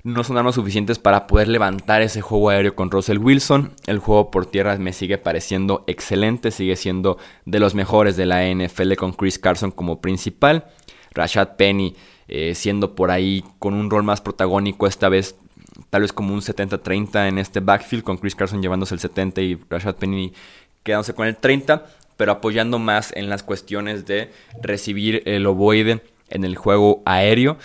no 0.05 0.23
son 0.23 0.37
armas 0.37 0.55
suficientes 0.55 0.99
para 0.99 1.27
poder 1.27 1.49
levantar 1.49 2.03
ese 2.03 2.21
juego 2.21 2.51
aéreo 2.51 2.77
con 2.77 2.91
Russell 2.91 3.19
Wilson. 3.19 3.73
El 3.87 3.99
juego 3.99 4.31
por 4.31 4.45
tierra 4.45 4.77
me 4.77 4.93
sigue 4.93 5.17
pareciendo 5.17 5.83
excelente, 5.87 6.51
sigue 6.51 6.77
siendo 6.77 7.17
de 7.47 7.59
los 7.59 7.75
mejores 7.75 8.15
de 8.17 8.27
la 8.27 8.47
NFL 8.47 8.95
con 8.95 9.15
Chris 9.15 9.39
Carson 9.39 9.71
como 9.71 10.03
principal. 10.03 10.67
Rashad 11.13 11.57
Penny 11.57 11.97
eh, 12.29 12.55
siendo 12.55 12.95
por 12.95 13.11
ahí 13.11 13.45
con 13.59 13.73
un 13.73 13.91
rol 13.91 14.03
más 14.03 14.21
protagónico 14.21 14.87
esta 14.87 15.09
vez 15.09 15.37
tal 15.91 16.03
vez 16.03 16.13
como 16.13 16.35
un 16.35 16.41
70-30 16.41 17.29
en 17.29 17.39
este 17.39 17.61
backfield, 17.61 18.05
con 18.05 18.19
Chris 18.19 18.35
Carson 18.35 18.63
llevándose 18.63 18.95
el 18.95 19.01
70 19.01 19.41
y 19.41 19.59
Rashad 19.71 19.97
Penny 19.97 20.33
quedándose 20.83 21.15
con 21.15 21.27
el 21.27 21.37
30, 21.37 21.87
pero 22.17 22.33
apoyando 22.33 22.79
más 22.79 23.11
en 23.17 23.29
las 23.29 23.43
cuestiones 23.43 24.05
de 24.07 24.31
recibir 24.63 25.23
el 25.25 25.47
ovoide 25.47 26.03
en 26.29 26.45
el 26.45 26.57
juego 26.57 27.03
aéreo. 27.07 27.57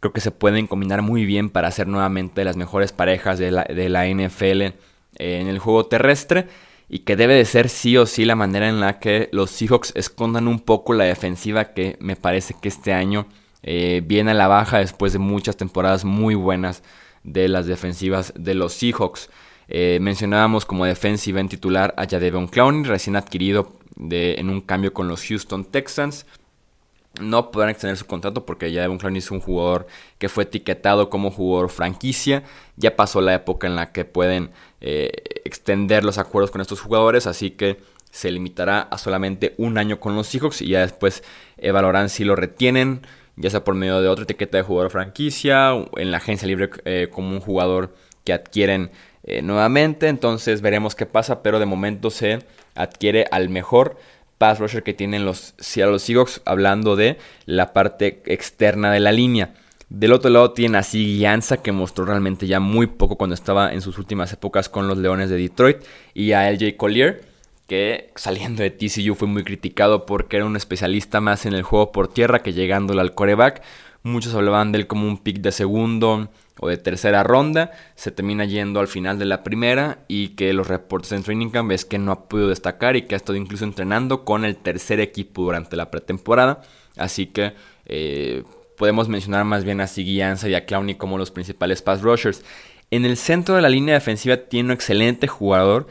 Creo 0.00 0.12
que 0.12 0.20
se 0.20 0.30
pueden 0.30 0.66
combinar 0.66 1.02
muy 1.02 1.24
bien 1.24 1.50
para 1.50 1.68
hacer 1.68 1.88
nuevamente 1.88 2.44
las 2.44 2.56
mejores 2.56 2.92
parejas 2.92 3.38
de 3.38 3.50
la, 3.50 3.64
de 3.64 3.88
la 3.88 4.06
NFL 4.06 4.74
en 5.18 5.48
el 5.48 5.58
juego 5.58 5.86
terrestre 5.86 6.46
y 6.88 7.00
que 7.00 7.16
debe 7.16 7.34
de 7.34 7.44
ser 7.44 7.68
sí 7.68 7.96
o 7.96 8.06
sí 8.06 8.24
la 8.24 8.34
manera 8.34 8.68
en 8.68 8.80
la 8.80 8.98
que 8.98 9.28
los 9.32 9.50
Seahawks 9.50 9.92
escondan 9.94 10.48
un 10.48 10.60
poco 10.60 10.94
la 10.94 11.04
defensiva 11.04 11.72
que 11.72 11.96
me 12.00 12.16
parece 12.16 12.54
que 12.60 12.68
este 12.68 12.92
año 12.92 13.26
eh, 13.62 14.02
viene 14.04 14.30
a 14.30 14.34
la 14.34 14.48
baja 14.48 14.78
después 14.78 15.12
de 15.12 15.18
muchas 15.18 15.56
temporadas 15.56 16.04
muy 16.04 16.34
buenas 16.34 16.82
de 17.24 17.48
las 17.48 17.66
defensivas 17.66 18.32
de 18.36 18.54
los 18.54 18.72
Seahawks. 18.72 19.28
Eh, 19.68 19.98
mencionábamos 20.00 20.64
como 20.64 20.86
defensiva 20.86 21.40
en 21.40 21.48
titular 21.48 21.92
a 21.98 22.06
Jadevon 22.06 22.48
Clowney, 22.48 22.84
recién 22.84 23.16
adquirido 23.16 23.72
de, 23.96 24.36
en 24.36 24.48
un 24.48 24.62
cambio 24.62 24.94
con 24.94 25.08
los 25.08 25.26
Houston 25.26 25.64
Texans. 25.64 26.24
No 27.20 27.50
podrán 27.50 27.70
extender 27.70 27.96
su 27.96 28.06
contrato 28.06 28.44
porque 28.46 28.72
Jadevon 28.72 28.98
Clowney 28.98 29.18
es 29.18 29.30
un 29.30 29.40
jugador 29.40 29.86
que 30.18 30.28
fue 30.28 30.44
etiquetado 30.44 31.10
como 31.10 31.30
jugador 31.30 31.70
franquicia. 31.70 32.42
Ya 32.76 32.96
pasó 32.96 33.20
la 33.20 33.34
época 33.34 33.66
en 33.66 33.76
la 33.76 33.92
que 33.92 34.04
pueden 34.04 34.50
eh, 34.80 35.10
extender 35.44 36.04
los 36.04 36.18
acuerdos 36.18 36.50
con 36.50 36.60
estos 36.60 36.80
jugadores, 36.80 37.26
así 37.26 37.50
que 37.50 37.78
se 38.10 38.30
limitará 38.30 38.80
a 38.80 38.98
solamente 38.98 39.54
un 39.58 39.78
año 39.78 40.00
con 40.00 40.16
los 40.16 40.28
Seahawks 40.28 40.62
y 40.62 40.68
ya 40.68 40.80
después 40.80 41.22
evaluarán 41.58 42.08
si 42.08 42.24
lo 42.24 42.36
retienen 42.36 43.02
ya 43.38 43.50
sea 43.50 43.64
por 43.64 43.74
medio 43.74 44.00
de 44.00 44.08
otra 44.08 44.24
etiqueta 44.24 44.58
de 44.58 44.64
jugador 44.64 44.90
franquicia, 44.90 45.70
en 45.96 46.10
la 46.10 46.16
agencia 46.16 46.48
libre 46.48 46.70
eh, 46.84 47.08
como 47.10 47.30
un 47.30 47.40
jugador 47.40 47.94
que 48.24 48.32
adquieren 48.32 48.90
eh, 49.22 49.42
nuevamente. 49.42 50.08
Entonces 50.08 50.60
veremos 50.60 50.94
qué 50.94 51.06
pasa, 51.06 51.42
pero 51.42 51.60
de 51.60 51.66
momento 51.66 52.10
se 52.10 52.40
adquiere 52.74 53.26
al 53.30 53.48
mejor 53.48 53.96
pass 54.38 54.58
rusher 54.58 54.82
que 54.82 54.94
tienen 54.94 55.24
los 55.24 55.54
Seattle 55.58 55.98
Seahawks, 55.98 56.40
hablando 56.44 56.96
de 56.96 57.18
la 57.44 57.72
parte 57.72 58.22
externa 58.24 58.92
de 58.92 59.00
la 59.00 59.12
línea. 59.12 59.54
Del 59.90 60.12
otro 60.12 60.30
lado 60.30 60.52
tiene 60.52 60.78
a 60.78 60.82
Guianza, 60.82 61.58
que 61.62 61.72
mostró 61.72 62.04
realmente 62.04 62.46
ya 62.46 62.60
muy 62.60 62.86
poco 62.86 63.16
cuando 63.16 63.34
estaba 63.34 63.72
en 63.72 63.80
sus 63.80 63.98
últimas 63.98 64.32
épocas 64.32 64.68
con 64.68 64.86
los 64.86 64.98
Leones 64.98 65.30
de 65.30 65.36
Detroit, 65.36 65.78
y 66.14 66.32
a 66.32 66.50
LJ 66.50 66.76
Collier, 66.76 67.22
que 67.66 68.10
saliendo 68.14 68.62
de 68.62 68.70
TCU 68.70 69.14
fue 69.14 69.28
muy 69.28 69.44
criticado 69.44 70.06
porque 70.06 70.36
era 70.36 70.46
un 70.46 70.56
especialista 70.56 71.20
más 71.20 71.46
en 71.46 71.52
el 71.52 71.62
juego 71.62 71.92
por 71.92 72.08
tierra 72.08 72.42
que 72.42 72.52
llegándole 72.52 73.00
al 73.00 73.14
coreback. 73.14 73.62
Muchos 74.02 74.34
hablaban 74.34 74.72
de 74.72 74.78
él 74.78 74.86
como 74.86 75.06
un 75.06 75.18
pick 75.18 75.40
de 75.40 75.52
segundo 75.52 76.30
o 76.60 76.68
de 76.68 76.76
tercera 76.76 77.22
ronda. 77.22 77.72
Se 77.94 78.10
termina 78.10 78.44
yendo 78.44 78.80
al 78.80 78.88
final 78.88 79.18
de 79.18 79.24
la 79.24 79.42
primera 79.42 79.98
y 80.08 80.30
que 80.30 80.52
los 80.52 80.68
reportes 80.68 81.12
en 81.12 81.22
Training 81.22 81.50
Camp 81.50 81.70
es 81.72 81.84
que 81.84 81.98
no 81.98 82.12
ha 82.12 82.28
podido 82.28 82.48
destacar 82.48 82.96
y 82.96 83.02
que 83.02 83.14
ha 83.14 83.16
estado 83.16 83.36
incluso 83.36 83.64
entrenando 83.64 84.24
con 84.24 84.44
el 84.44 84.56
tercer 84.56 85.00
equipo 85.00 85.42
durante 85.42 85.76
la 85.76 85.90
pretemporada. 85.90 86.62
Así 86.96 87.26
que 87.26 87.54
eh, 87.86 88.44
podemos 88.76 89.08
mencionar 89.08 89.44
más 89.44 89.64
bien 89.64 89.80
a 89.80 89.86
Siguianza 89.86 90.48
y 90.48 90.54
a 90.54 90.64
Clowney 90.64 90.94
como 90.94 91.18
los 91.18 91.30
principales 91.30 91.82
pass 91.82 92.02
rushers. 92.02 92.44
En 92.90 93.04
el 93.04 93.16
centro 93.16 93.56
de 93.56 93.62
la 93.62 93.68
línea 93.68 93.94
defensiva 93.94 94.36
tiene 94.36 94.68
un 94.68 94.72
excelente 94.72 95.26
jugador, 95.26 95.88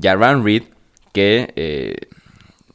Jaran 0.00 0.44
Reed 0.44 0.64
que 1.12 1.52
eh, 1.56 1.96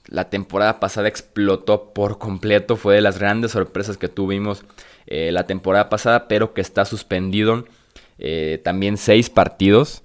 la 0.08 0.30
temporada 0.30 0.80
pasada 0.80 1.08
explotó 1.08 1.94
por 1.94 2.18
completo. 2.18 2.76
Fue 2.76 2.96
de 2.96 3.02
las 3.02 3.20
grandes 3.20 3.52
sorpresas 3.52 3.98
que 3.98 4.08
tuvimos 4.08 4.64
eh, 5.08 5.32
la 5.32 5.48
temporada 5.48 5.90
pasada, 5.90 6.28
pero 6.28 6.54
que 6.54 6.62
está 6.62 6.86
suspendido 6.86 7.66
eh, 8.20 8.62
también 8.64 8.98
seis 8.98 9.30
partidos. 9.30 10.04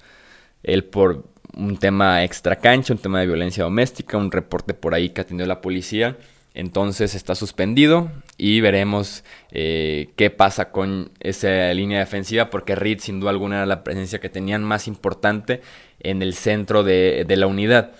Él 0.63 0.85
por 0.85 1.25
un 1.55 1.79
tema 1.79 2.25
extra 2.25 2.57
cancha, 2.57 2.93
un 2.93 3.01
tema 3.01 3.21
de 3.21 3.27
violencia 3.27 3.65
doméstica, 3.65 4.17
un 4.17 4.31
reporte 4.31 4.75
por 4.75 4.95
ahí 4.95 5.11
que 5.11 5.21
atendió 5.21 5.47
la 5.47 5.61
policía. 5.61 6.17
Entonces 6.53 7.15
está 7.15 7.37
suspendido 7.37 8.11
y 8.37 8.61
veremos 8.61 9.23
qué 9.53 10.35
pasa 10.37 10.73
con 10.73 11.13
esa 11.21 11.73
línea 11.73 12.01
defensiva 12.01 12.51
porque 12.51 12.75
Reed 12.75 12.99
sin 12.99 13.21
duda 13.21 13.31
alguna 13.31 13.59
era 13.59 13.67
la 13.67 13.85
presencia 13.85 14.19
que 14.19 14.29
tenían 14.29 14.65
más 14.65 14.89
importante 14.89 15.61
en 16.01 16.23
el 16.23 16.35
centro 16.35 16.83
de 16.83 17.25
la 17.37 17.47
unidad. 17.47 17.93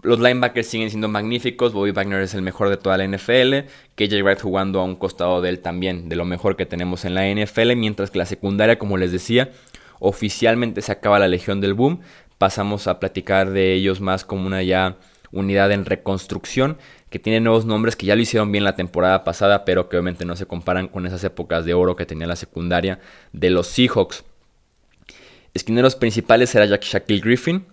Los 0.00 0.18
linebackers 0.18 0.66
siguen 0.66 0.90
siendo 0.90 1.08
magníficos. 1.08 1.72
Bobby 1.72 1.90
Wagner 1.92 2.22
es 2.22 2.34
el 2.34 2.42
mejor 2.42 2.70
de 2.70 2.76
toda 2.76 2.96
la 2.96 3.06
NFL. 3.06 3.68
KJ 3.94 4.22
Wright 4.22 4.40
jugando 4.40 4.80
a 4.80 4.84
un 4.84 4.96
costado 4.96 5.40
de 5.42 5.50
él 5.50 5.60
también, 5.60 6.08
de 6.08 6.16
lo 6.16 6.24
mejor 6.24 6.56
que 6.56 6.66
tenemos 6.66 7.04
en 7.04 7.14
la 7.14 7.26
NFL. 7.26 7.76
Mientras 7.76 8.10
que 8.10 8.18
la 8.18 8.26
secundaria, 8.26 8.78
como 8.78 8.96
les 8.96 9.12
decía, 9.12 9.50
oficialmente 10.00 10.80
se 10.80 10.92
acaba 10.92 11.18
la 11.18 11.28
Legión 11.28 11.60
del 11.60 11.74
Boom. 11.74 12.00
Pasamos 12.38 12.88
a 12.88 12.98
platicar 12.98 13.50
de 13.50 13.74
ellos 13.74 14.00
más 14.00 14.24
como 14.24 14.46
una 14.46 14.62
ya 14.62 14.96
unidad 15.30 15.72
en 15.72 15.84
reconstrucción, 15.84 16.76
que 17.10 17.18
tiene 17.18 17.40
nuevos 17.40 17.64
nombres 17.64 17.96
que 17.96 18.06
ya 18.06 18.16
lo 18.16 18.22
hicieron 18.22 18.52
bien 18.52 18.64
la 18.64 18.76
temporada 18.76 19.24
pasada, 19.24 19.64
pero 19.64 19.88
que 19.88 19.96
obviamente 19.96 20.24
no 20.24 20.36
se 20.36 20.46
comparan 20.46 20.88
con 20.88 21.06
esas 21.06 21.24
épocas 21.24 21.64
de 21.64 21.74
oro 21.74 21.96
que 21.96 22.06
tenía 22.06 22.26
la 22.26 22.36
secundaria 22.36 23.00
de 23.32 23.50
los 23.50 23.66
Seahawks. 23.66 24.24
Esquineros 25.54 25.96
principales 25.96 26.50
será 26.50 26.66
Jack 26.66 26.82
Shaquille 26.82 27.20
Griffin, 27.20 27.66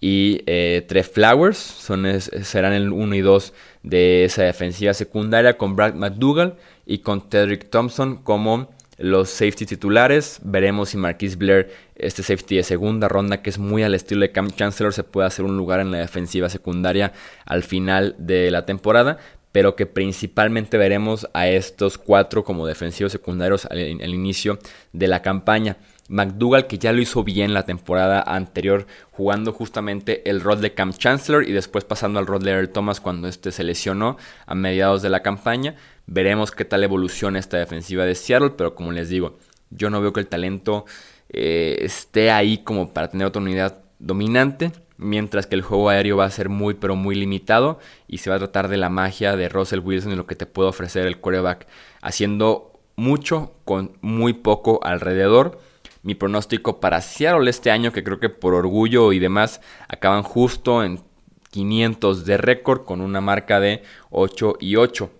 y 0.00 0.42
eh, 0.46 1.04
Flowers 1.12 1.58
son, 1.58 2.06
serán 2.20 2.72
el 2.72 2.90
1 2.90 3.14
y 3.14 3.20
2 3.20 3.52
de 3.82 4.24
esa 4.24 4.42
defensiva 4.44 4.94
secundaria 4.94 5.58
con 5.58 5.76
Brad 5.76 5.94
McDougall 5.94 6.54
y 6.86 6.98
con 6.98 7.28
Tedrick 7.28 7.68
Thompson 7.68 8.16
como 8.22 8.70
los 8.96 9.28
safety 9.30 9.66
titulares. 9.66 10.40
Veremos 10.42 10.90
si 10.90 10.96
Marquis 10.96 11.36
Blair, 11.36 11.70
este 11.96 12.22
safety 12.22 12.56
de 12.56 12.62
segunda 12.62 13.08
ronda, 13.08 13.42
que 13.42 13.50
es 13.50 13.58
muy 13.58 13.82
al 13.82 13.94
estilo 13.94 14.22
de 14.22 14.32
Cam 14.32 14.50
Chancellor, 14.50 14.92
se 14.92 15.04
puede 15.04 15.26
hacer 15.26 15.44
un 15.44 15.56
lugar 15.56 15.80
en 15.80 15.90
la 15.90 15.98
defensiva 15.98 16.48
secundaria 16.48 17.12
al 17.44 17.62
final 17.62 18.14
de 18.18 18.50
la 18.50 18.64
temporada. 18.64 19.18
Pero 19.52 19.74
que 19.74 19.84
principalmente 19.84 20.78
veremos 20.78 21.28
a 21.34 21.48
estos 21.48 21.98
cuatro 21.98 22.44
como 22.44 22.68
defensivos 22.68 23.10
secundarios 23.10 23.66
al 23.66 24.14
inicio 24.14 24.60
de 24.92 25.08
la 25.08 25.22
campaña. 25.22 25.76
McDougall, 26.10 26.66
que 26.66 26.76
ya 26.76 26.92
lo 26.92 27.00
hizo 27.00 27.22
bien 27.22 27.54
la 27.54 27.62
temporada 27.62 28.20
anterior, 28.20 28.86
jugando 29.12 29.52
justamente 29.52 30.28
el 30.28 30.40
rol 30.40 30.60
de 30.60 30.74
Cam 30.74 30.92
Chancellor 30.92 31.48
y 31.48 31.52
después 31.52 31.84
pasando 31.84 32.18
al 32.18 32.26
rol 32.26 32.42
de 32.42 32.50
Earl 32.50 32.68
Thomas 32.70 33.00
cuando 33.00 33.28
este 33.28 33.52
se 33.52 33.62
lesionó 33.62 34.16
a 34.44 34.56
mediados 34.56 35.02
de 35.02 35.08
la 35.08 35.22
campaña. 35.22 35.76
Veremos 36.06 36.50
qué 36.50 36.64
tal 36.64 36.82
evoluciona 36.82 37.38
esta 37.38 37.58
defensiva 37.58 38.04
de 38.04 38.16
Seattle, 38.16 38.50
pero 38.50 38.74
como 38.74 38.90
les 38.90 39.08
digo, 39.08 39.38
yo 39.70 39.88
no 39.88 40.00
veo 40.00 40.12
que 40.12 40.18
el 40.18 40.26
talento 40.26 40.84
eh, 41.28 41.78
esté 41.80 42.32
ahí 42.32 42.58
como 42.58 42.92
para 42.92 43.08
tener 43.08 43.28
otra 43.28 43.40
unidad 43.40 43.84
dominante, 44.00 44.72
mientras 44.96 45.46
que 45.46 45.54
el 45.54 45.62
juego 45.62 45.90
aéreo 45.90 46.16
va 46.16 46.24
a 46.24 46.30
ser 46.30 46.48
muy 46.48 46.74
pero 46.74 46.96
muy 46.96 47.14
limitado 47.14 47.78
y 48.08 48.18
se 48.18 48.30
va 48.30 48.36
a 48.36 48.40
tratar 48.40 48.66
de 48.66 48.78
la 48.78 48.88
magia 48.88 49.36
de 49.36 49.48
Russell 49.48 49.78
Wilson 49.78 50.12
y 50.12 50.16
lo 50.16 50.26
que 50.26 50.34
te 50.34 50.46
puede 50.46 50.70
ofrecer 50.70 51.06
el 51.06 51.18
quarterback, 51.18 51.68
haciendo 52.02 52.80
mucho 52.96 53.54
con 53.64 53.96
muy 54.00 54.32
poco 54.32 54.80
alrededor 54.82 55.69
mi 56.02 56.14
pronóstico 56.14 56.80
para 56.80 57.00
Seattle 57.00 57.50
este 57.50 57.70
año, 57.70 57.92
que 57.92 58.04
creo 58.04 58.20
que 58.20 58.28
por 58.28 58.54
orgullo 58.54 59.12
y 59.12 59.18
demás 59.18 59.60
acaban 59.88 60.22
justo 60.22 60.82
en 60.82 61.00
500 61.50 62.24
de 62.24 62.36
récord 62.36 62.84
con 62.84 63.00
una 63.00 63.20
marca 63.20 63.60
de 63.60 63.82
8 64.10 64.56
y 64.60 64.76
8. 64.76 65.10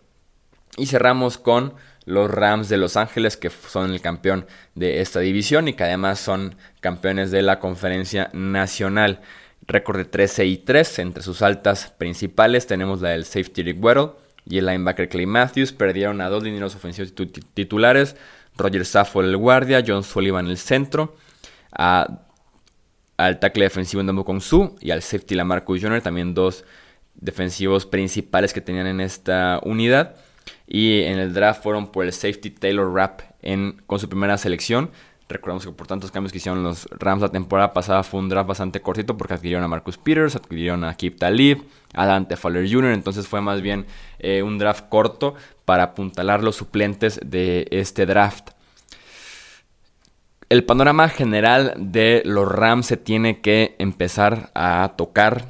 Y 0.76 0.86
cerramos 0.86 1.38
con 1.38 1.74
los 2.06 2.30
Rams 2.30 2.68
de 2.68 2.76
Los 2.76 2.96
Ángeles, 2.96 3.36
que 3.36 3.50
son 3.50 3.92
el 3.92 4.00
campeón 4.00 4.46
de 4.74 5.00
esta 5.00 5.20
división 5.20 5.68
y 5.68 5.74
que 5.74 5.84
además 5.84 6.18
son 6.18 6.56
campeones 6.80 7.30
de 7.30 7.42
la 7.42 7.58
conferencia 7.58 8.30
nacional. 8.32 9.20
Récord 9.66 9.98
de 9.98 10.04
13 10.04 10.46
y 10.46 10.56
3 10.58 10.98
entre 11.00 11.22
sus 11.22 11.42
altas 11.42 11.94
principales 11.98 12.66
tenemos 12.66 13.00
la 13.00 13.10
del 13.10 13.24
safety 13.24 13.62
Rick 13.62 13.84
Weddle 13.84 14.12
y 14.44 14.58
el 14.58 14.66
linebacker 14.66 15.08
Clay 15.08 15.26
Matthews. 15.26 15.72
Perdieron 15.72 16.20
a 16.20 16.28
dos 16.28 16.42
dineros 16.42 16.74
ofensivos 16.74 17.14
titulares, 17.54 18.16
Roger 18.60 18.86
Saffold 18.86 19.28
el 19.28 19.36
guardia, 19.36 19.82
John 19.86 20.04
Sullivan 20.04 20.46
el 20.46 20.58
centro, 20.58 21.16
al 21.72 23.38
tackle 23.40 23.64
defensivo 23.64 24.02
Ndambo 24.02 24.24
Kong 24.24 24.40
Su 24.40 24.76
y 24.80 24.90
al 24.90 25.02
safety 25.02 25.34
Lamarcus 25.34 25.82
Jr., 25.82 26.00
también 26.00 26.34
dos 26.34 26.64
defensivos 27.14 27.86
principales 27.86 28.52
que 28.52 28.60
tenían 28.60 28.86
en 28.86 29.00
esta 29.00 29.60
unidad. 29.64 30.16
Y 30.66 31.02
en 31.02 31.18
el 31.18 31.34
draft 31.34 31.62
fueron 31.62 31.90
por 31.90 32.04
el 32.04 32.12
safety 32.12 32.50
Taylor 32.50 32.92
Rapp 32.92 33.20
en, 33.42 33.82
con 33.86 33.98
su 33.98 34.08
primera 34.08 34.38
selección. 34.38 34.90
Recordamos 35.28 35.64
que 35.64 35.70
por 35.70 35.86
tantos 35.86 36.10
cambios 36.10 36.32
que 36.32 36.38
hicieron 36.38 36.64
los 36.64 36.86
Rams 36.90 37.22
la 37.22 37.28
temporada 37.28 37.72
pasada 37.72 38.02
fue 38.02 38.18
un 38.18 38.28
draft 38.28 38.48
bastante 38.48 38.80
cortito 38.80 39.16
porque 39.16 39.34
adquirieron 39.34 39.62
a 39.62 39.68
Marcus 39.68 39.96
Peters, 39.96 40.34
adquirieron 40.34 40.82
a 40.82 40.94
Kip 40.96 41.18
Talib, 41.18 41.62
a 41.94 42.06
Dante 42.06 42.36
Fowler 42.36 42.68
Jr. 42.68 42.92
Entonces 42.92 43.28
fue 43.28 43.40
más 43.40 43.62
bien 43.62 43.86
eh, 44.18 44.42
un 44.42 44.58
draft 44.58 44.88
corto 44.88 45.34
para 45.70 45.84
apuntalar 45.84 46.42
los 46.42 46.56
suplentes 46.56 47.20
de 47.24 47.68
este 47.70 48.04
draft. 48.04 48.50
El 50.48 50.64
panorama 50.64 51.08
general 51.08 51.74
de 51.76 52.22
los 52.24 52.50
Rams 52.50 52.86
se 52.86 52.96
tiene 52.96 53.40
que 53.40 53.76
empezar 53.78 54.50
a 54.56 54.94
tocar 54.96 55.44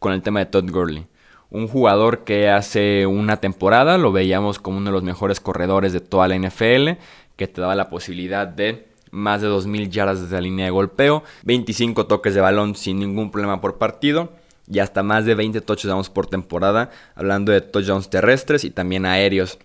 con 0.00 0.12
el 0.12 0.20
tema 0.20 0.40
de 0.40 0.44
Todd 0.44 0.70
Gurley. 0.70 1.06
Un 1.48 1.66
jugador 1.66 2.24
que 2.24 2.50
hace 2.50 3.06
una 3.06 3.38
temporada 3.38 3.96
lo 3.96 4.12
veíamos 4.12 4.58
como 4.58 4.76
uno 4.76 4.90
de 4.90 4.96
los 4.96 5.02
mejores 5.02 5.40
corredores 5.40 5.94
de 5.94 6.00
toda 6.00 6.28
la 6.28 6.36
NFL, 6.36 6.98
que 7.36 7.48
te 7.48 7.62
daba 7.62 7.74
la 7.74 7.88
posibilidad 7.88 8.46
de 8.46 8.88
más 9.12 9.40
de 9.40 9.48
2.000 9.48 9.88
yardas 9.88 10.20
desde 10.20 10.34
la 10.34 10.42
línea 10.42 10.66
de 10.66 10.72
golpeo, 10.72 11.22
25 11.44 12.06
toques 12.06 12.34
de 12.34 12.42
balón 12.42 12.74
sin 12.74 12.98
ningún 12.98 13.30
problema 13.30 13.62
por 13.62 13.78
partido 13.78 14.28
y 14.66 14.78
hasta 14.78 15.02
más 15.02 15.24
de 15.24 15.34
20 15.34 15.60
touchdowns 15.60 16.10
por 16.10 16.26
temporada, 16.26 16.90
hablando 17.14 17.52
de 17.52 17.60
touchdowns 17.60 18.10
terrestres 18.10 18.64
y 18.64 18.70
también 18.70 19.06
aéreos. 19.06 19.58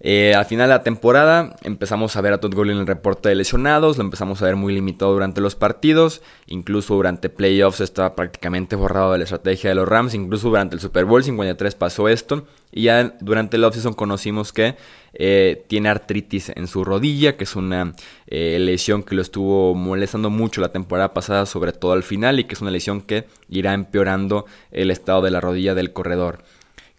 Eh, 0.00 0.34
al 0.34 0.44
final 0.44 0.68
de 0.68 0.74
la 0.74 0.82
temporada 0.82 1.56
empezamos 1.62 2.16
a 2.16 2.20
ver 2.20 2.32
a 2.32 2.38
Todd 2.38 2.54
Gurley 2.54 2.74
en 2.74 2.80
el 2.80 2.86
reporte 2.86 3.28
de 3.28 3.36
lesionados, 3.36 3.96
lo 3.96 4.04
empezamos 4.04 4.42
a 4.42 4.44
ver 4.44 4.56
muy 4.56 4.74
limitado 4.74 5.12
durante 5.12 5.40
los 5.40 5.54
partidos, 5.54 6.20
incluso 6.46 6.94
durante 6.94 7.30
playoffs 7.30 7.80
estaba 7.80 8.14
prácticamente 8.14 8.76
borrado 8.76 9.12
de 9.12 9.18
la 9.18 9.24
estrategia 9.24 9.70
de 9.70 9.76
los 9.76 9.88
Rams, 9.88 10.12
incluso 10.12 10.48
durante 10.48 10.74
el 10.74 10.80
Super 10.80 11.04
Bowl 11.04 11.24
53 11.24 11.74
pasó 11.76 12.08
esto 12.08 12.44
y 12.70 12.82
ya 12.82 13.14
durante 13.20 13.56
el 13.56 13.64
offseason 13.64 13.94
conocimos 13.94 14.52
que 14.52 14.76
eh, 15.14 15.64
tiene 15.68 15.88
artritis 15.88 16.50
en 16.54 16.66
su 16.66 16.84
rodilla, 16.84 17.36
que 17.36 17.44
es 17.44 17.54
una 17.54 17.94
eh, 18.26 18.58
lesión 18.60 19.04
que 19.04 19.14
lo 19.14 19.22
estuvo 19.22 19.74
molestando 19.76 20.28
mucho 20.28 20.60
la 20.60 20.72
temporada 20.72 21.14
pasada, 21.14 21.46
sobre 21.46 21.72
todo 21.72 21.92
al 21.92 22.02
final, 22.02 22.40
y 22.40 22.44
que 22.44 22.54
es 22.54 22.60
una 22.60 22.72
lesión 22.72 23.00
que 23.00 23.26
irá 23.48 23.72
empeorando 23.72 24.44
el 24.72 24.90
estado 24.90 25.22
de 25.22 25.30
la 25.30 25.40
rodilla 25.40 25.74
del 25.74 25.92
corredor. 25.92 26.42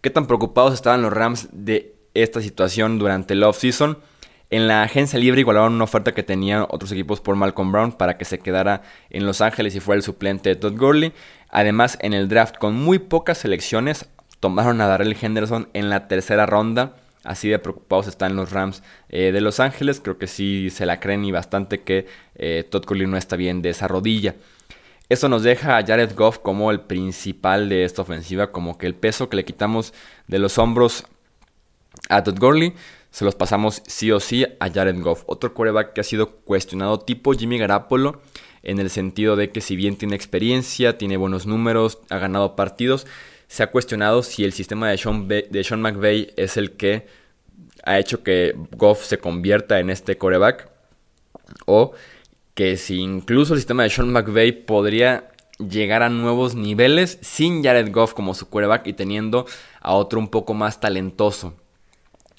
¿Qué 0.00 0.08
tan 0.08 0.26
preocupados 0.26 0.72
estaban 0.72 1.02
los 1.02 1.12
Rams 1.12 1.48
de 1.52 1.95
esta 2.22 2.40
situación 2.40 2.98
durante 2.98 3.34
el 3.34 3.42
offseason. 3.42 3.98
En 4.48 4.68
la 4.68 4.82
agencia 4.82 5.18
libre 5.18 5.40
igualaron 5.40 5.74
una 5.74 5.84
oferta 5.84 6.14
que 6.14 6.22
tenían 6.22 6.66
otros 6.68 6.92
equipos 6.92 7.20
por 7.20 7.34
Malcolm 7.34 7.72
Brown 7.72 7.92
para 7.92 8.16
que 8.16 8.24
se 8.24 8.38
quedara 8.38 8.82
en 9.10 9.26
Los 9.26 9.40
Ángeles 9.40 9.74
y 9.74 9.80
fuera 9.80 9.96
el 9.96 10.04
suplente 10.04 10.50
de 10.50 10.56
Todd 10.56 10.78
Gurley. 10.78 11.12
Además, 11.50 11.98
en 12.00 12.12
el 12.12 12.28
draft 12.28 12.56
con 12.56 12.74
muy 12.74 13.00
pocas 13.00 13.38
selecciones, 13.38 14.08
tomaron 14.38 14.80
a 14.80 14.86
Darrell 14.86 15.16
Henderson 15.20 15.68
en 15.72 15.90
la 15.90 16.06
tercera 16.06 16.46
ronda. 16.46 16.94
Así 17.24 17.48
de 17.48 17.58
preocupados 17.58 18.06
están 18.06 18.36
los 18.36 18.52
Rams 18.52 18.84
eh, 19.08 19.32
de 19.32 19.40
Los 19.40 19.58
Ángeles. 19.58 20.00
Creo 20.00 20.16
que 20.16 20.28
sí 20.28 20.70
se 20.70 20.86
la 20.86 21.00
creen 21.00 21.24
y 21.24 21.32
bastante 21.32 21.80
que 21.80 22.06
eh, 22.36 22.64
Todd 22.70 22.84
Gurley 22.86 23.08
no 23.08 23.16
está 23.16 23.34
bien 23.34 23.62
de 23.62 23.70
esa 23.70 23.88
rodilla. 23.88 24.36
Eso 25.08 25.28
nos 25.28 25.42
deja 25.42 25.76
a 25.76 25.84
Jared 25.84 26.14
Goff 26.14 26.38
como 26.38 26.70
el 26.70 26.80
principal 26.80 27.68
de 27.68 27.84
esta 27.84 28.02
ofensiva, 28.02 28.52
como 28.52 28.78
que 28.78 28.86
el 28.86 28.94
peso 28.94 29.28
que 29.28 29.36
le 29.36 29.44
quitamos 29.44 29.92
de 30.28 30.38
los 30.38 30.58
hombros 30.58 31.04
a 32.08 32.22
Todd 32.22 32.38
Gurley 32.38 32.74
se 33.10 33.24
los 33.24 33.34
pasamos 33.34 33.82
sí 33.86 34.12
o 34.12 34.20
sí 34.20 34.44
a 34.60 34.70
Jared 34.70 35.00
Goff. 35.00 35.22
Otro 35.26 35.54
quarterback 35.54 35.94
que 35.94 36.02
ha 36.02 36.04
sido 36.04 36.32
cuestionado 36.40 37.00
tipo 37.00 37.32
Jimmy 37.32 37.56
Garapolo 37.56 38.20
en 38.62 38.78
el 38.78 38.90
sentido 38.90 39.36
de 39.36 39.50
que 39.50 39.62
si 39.62 39.74
bien 39.74 39.96
tiene 39.96 40.16
experiencia, 40.16 40.98
tiene 40.98 41.16
buenos 41.16 41.46
números, 41.46 41.98
ha 42.10 42.18
ganado 42.18 42.56
partidos, 42.56 43.06
se 43.48 43.62
ha 43.62 43.70
cuestionado 43.70 44.22
si 44.22 44.44
el 44.44 44.52
sistema 44.52 44.90
de 44.90 44.98
Sean, 44.98 45.28
de 45.28 45.64
Sean 45.64 45.80
McVay 45.80 46.34
es 46.36 46.56
el 46.56 46.72
que 46.72 47.06
ha 47.84 47.98
hecho 47.98 48.22
que 48.22 48.54
Goff 48.72 49.04
se 49.04 49.18
convierta 49.18 49.78
en 49.80 49.88
este 49.88 50.18
quarterback 50.18 50.68
o 51.64 51.92
que 52.54 52.76
si 52.76 53.00
incluso 53.00 53.54
el 53.54 53.60
sistema 53.60 53.84
de 53.84 53.90
Sean 53.90 54.12
McVay 54.12 54.52
podría 54.52 55.30
llegar 55.58 56.02
a 56.02 56.10
nuevos 56.10 56.54
niveles 56.54 57.18
sin 57.22 57.64
Jared 57.64 57.90
Goff 57.92 58.12
como 58.12 58.34
su 58.34 58.50
quarterback 58.50 58.86
y 58.88 58.92
teniendo 58.92 59.46
a 59.80 59.94
otro 59.94 60.18
un 60.18 60.28
poco 60.28 60.52
más 60.52 60.80
talentoso. 60.80 61.54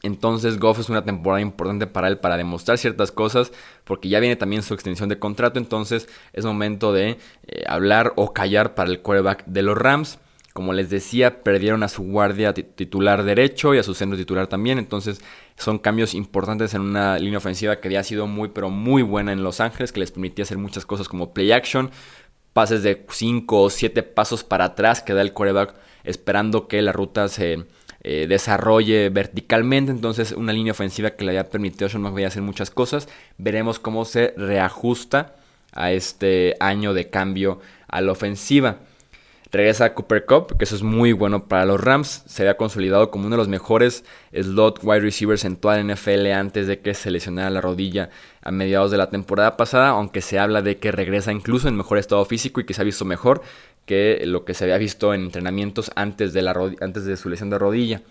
Entonces 0.03 0.59
Goff 0.59 0.79
es 0.79 0.89
una 0.89 1.03
temporada 1.03 1.41
importante 1.41 1.87
para 1.87 2.07
él 2.07 2.19
para 2.19 2.37
demostrar 2.37 2.77
ciertas 2.77 3.11
cosas 3.11 3.51
porque 3.83 4.09
ya 4.09 4.19
viene 4.19 4.35
también 4.35 4.61
su 4.61 4.73
extensión 4.73 5.09
de 5.09 5.17
contrato, 5.17 5.57
entonces 5.57 6.07
es 6.33 6.45
momento 6.45 6.93
de 6.93 7.17
eh, 7.47 7.63
hablar 7.67 8.13
o 8.15 8.31
callar 8.31 8.75
para 8.75 8.91
el 8.91 9.01
quarterback 9.01 9.45
de 9.45 9.63
los 9.63 9.77
Rams. 9.77 10.19
Como 10.53 10.73
les 10.73 10.89
decía, 10.89 11.43
perdieron 11.43 11.83
a 11.83 11.87
su 11.87 12.01
guardia 12.03 12.51
titular 12.53 13.23
derecho 13.23 13.75
y 13.75 13.77
a 13.77 13.83
su 13.83 13.93
centro 13.93 14.17
titular 14.17 14.47
también, 14.47 14.79
entonces 14.79 15.21
son 15.55 15.77
cambios 15.77 16.15
importantes 16.15 16.73
en 16.73 16.81
una 16.81 17.19
línea 17.19 17.37
ofensiva 17.37 17.79
que 17.79 17.91
ya 17.91 17.99
ha 17.99 18.03
sido 18.03 18.25
muy 18.25 18.49
pero 18.49 18.71
muy 18.71 19.03
buena 19.03 19.33
en 19.33 19.43
Los 19.43 19.59
Ángeles, 19.61 19.91
que 19.91 19.99
les 19.99 20.11
permitía 20.11 20.43
hacer 20.43 20.57
muchas 20.57 20.85
cosas 20.85 21.07
como 21.07 21.31
play 21.31 21.51
action, 21.51 21.91
pases 22.53 22.81
de 22.81 23.05
5 23.07 23.61
o 23.61 23.69
7 23.69 24.01
pasos 24.01 24.43
para 24.43 24.65
atrás 24.65 25.03
que 25.03 25.13
da 25.13 25.21
el 25.21 25.31
quarterback 25.31 25.75
esperando 26.03 26.67
que 26.67 26.81
la 26.81 26.91
ruta 26.91 27.27
se 27.27 27.67
eh, 28.01 28.27
desarrolle 28.27 29.09
verticalmente. 29.09 29.91
Entonces, 29.91 30.31
una 30.31 30.53
línea 30.53 30.71
ofensiva 30.71 31.11
que 31.11 31.25
le 31.25 31.31
haya 31.31 31.49
permitido 31.49 31.87
a 31.87 31.89
Sean 31.89 32.01
McVay 32.03 32.25
hacer 32.25 32.41
muchas 32.41 32.69
cosas. 32.69 33.07
Veremos 33.37 33.79
cómo 33.79 34.05
se 34.05 34.33
reajusta 34.37 35.35
a 35.73 35.91
este 35.91 36.55
año 36.59 36.93
de 36.93 37.09
cambio 37.09 37.59
a 37.87 38.01
la 38.01 38.11
ofensiva. 38.11 38.77
Regresa 39.49 39.93
Cooper 39.93 40.25
Cup, 40.25 40.57
que 40.57 40.65
eso 40.65 40.75
es 40.75 40.83
muy 40.83 41.13
bueno 41.13 41.47
para 41.47 41.65
los 41.65 41.79
Rams. 41.79 42.23
Se 42.25 42.43
había 42.43 42.57
consolidado 42.57 43.09
como 43.09 43.27
uno 43.27 43.35
de 43.35 43.37
los 43.37 43.47
mejores 43.47 44.03
slot 44.33 44.79
wide 44.83 44.99
receivers 44.99 45.45
en 45.45 45.55
toda 45.55 45.81
la 45.81 45.93
NFL 45.93 46.27
antes 46.33 46.67
de 46.67 46.79
que 46.79 46.93
se 46.93 47.11
lesionara 47.11 47.49
la 47.49 47.61
rodilla 47.61 48.09
a 48.41 48.51
mediados 48.51 48.91
de 48.91 48.97
la 48.97 49.09
temporada 49.09 49.55
pasada, 49.55 49.89
aunque 49.89 50.21
se 50.21 50.37
habla 50.37 50.61
de 50.61 50.77
que 50.77 50.91
regresa 50.91 51.31
incluso 51.31 51.69
en 51.69 51.77
mejor 51.77 51.97
estado 51.97 52.25
físico 52.25 52.59
y 52.59 52.65
que 52.65 52.73
se 52.73 52.81
ha 52.81 52.85
visto 52.85 53.05
mejor 53.05 53.41
que 53.87 54.21
lo 54.25 54.45
que 54.45 54.53
se 54.53 54.65
había 54.65 54.77
visto 54.77 55.13
en 55.15 55.21
entrenamientos 55.21 55.91
antes 55.95 56.33
de, 56.33 56.43
la 56.43 56.53
antes 56.81 57.05
de 57.05 57.17
su 57.17 57.29
lesión 57.29 57.49
de 57.49 57.57
rodilla. 57.57 58.03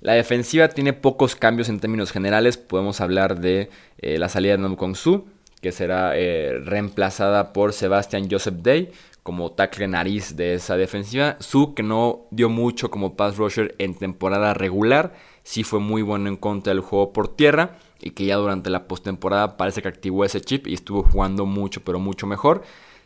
La 0.00 0.12
defensiva 0.12 0.68
tiene 0.68 0.92
pocos 0.92 1.34
cambios 1.34 1.68
en 1.68 1.80
términos 1.80 2.12
generales. 2.12 2.56
Podemos 2.56 3.00
hablar 3.00 3.40
de 3.40 3.70
eh, 3.98 4.18
la 4.18 4.28
salida 4.28 4.52
de 4.52 4.58
Nom 4.58 4.94
Su, 4.94 5.26
que 5.60 5.72
será 5.72 6.12
eh, 6.14 6.60
reemplazada 6.64 7.52
por 7.52 7.72
Sebastian 7.72 8.28
Joseph 8.30 8.56
Day 8.62 8.92
como 9.24 9.52
tackle 9.52 9.88
nariz 9.88 10.36
de 10.36 10.54
esa 10.54 10.76
defensiva. 10.76 11.36
Su, 11.40 11.74
que 11.74 11.82
no 11.82 12.26
dio 12.30 12.48
mucho 12.48 12.90
como 12.90 13.16
pass 13.16 13.36
rusher 13.36 13.74
en 13.78 13.94
temporada 13.94 14.54
regular, 14.54 15.14
sí 15.42 15.64
fue 15.64 15.80
muy 15.80 16.02
bueno 16.02 16.28
en 16.28 16.36
contra 16.36 16.72
del 16.72 16.82
juego 16.82 17.12
por 17.12 17.34
tierra 17.34 17.78
y 18.00 18.10
que 18.10 18.26
ya 18.26 18.36
durante 18.36 18.70
la 18.70 18.86
postemporada 18.86 19.56
parece 19.56 19.80
que 19.80 19.88
activó 19.88 20.24
ese 20.24 20.42
chip 20.42 20.66
y 20.66 20.74
estuvo 20.74 21.02
jugando 21.02 21.46
mucho, 21.46 21.82
pero 21.82 21.98
mucho 21.98 22.26
mejor. 22.26 22.62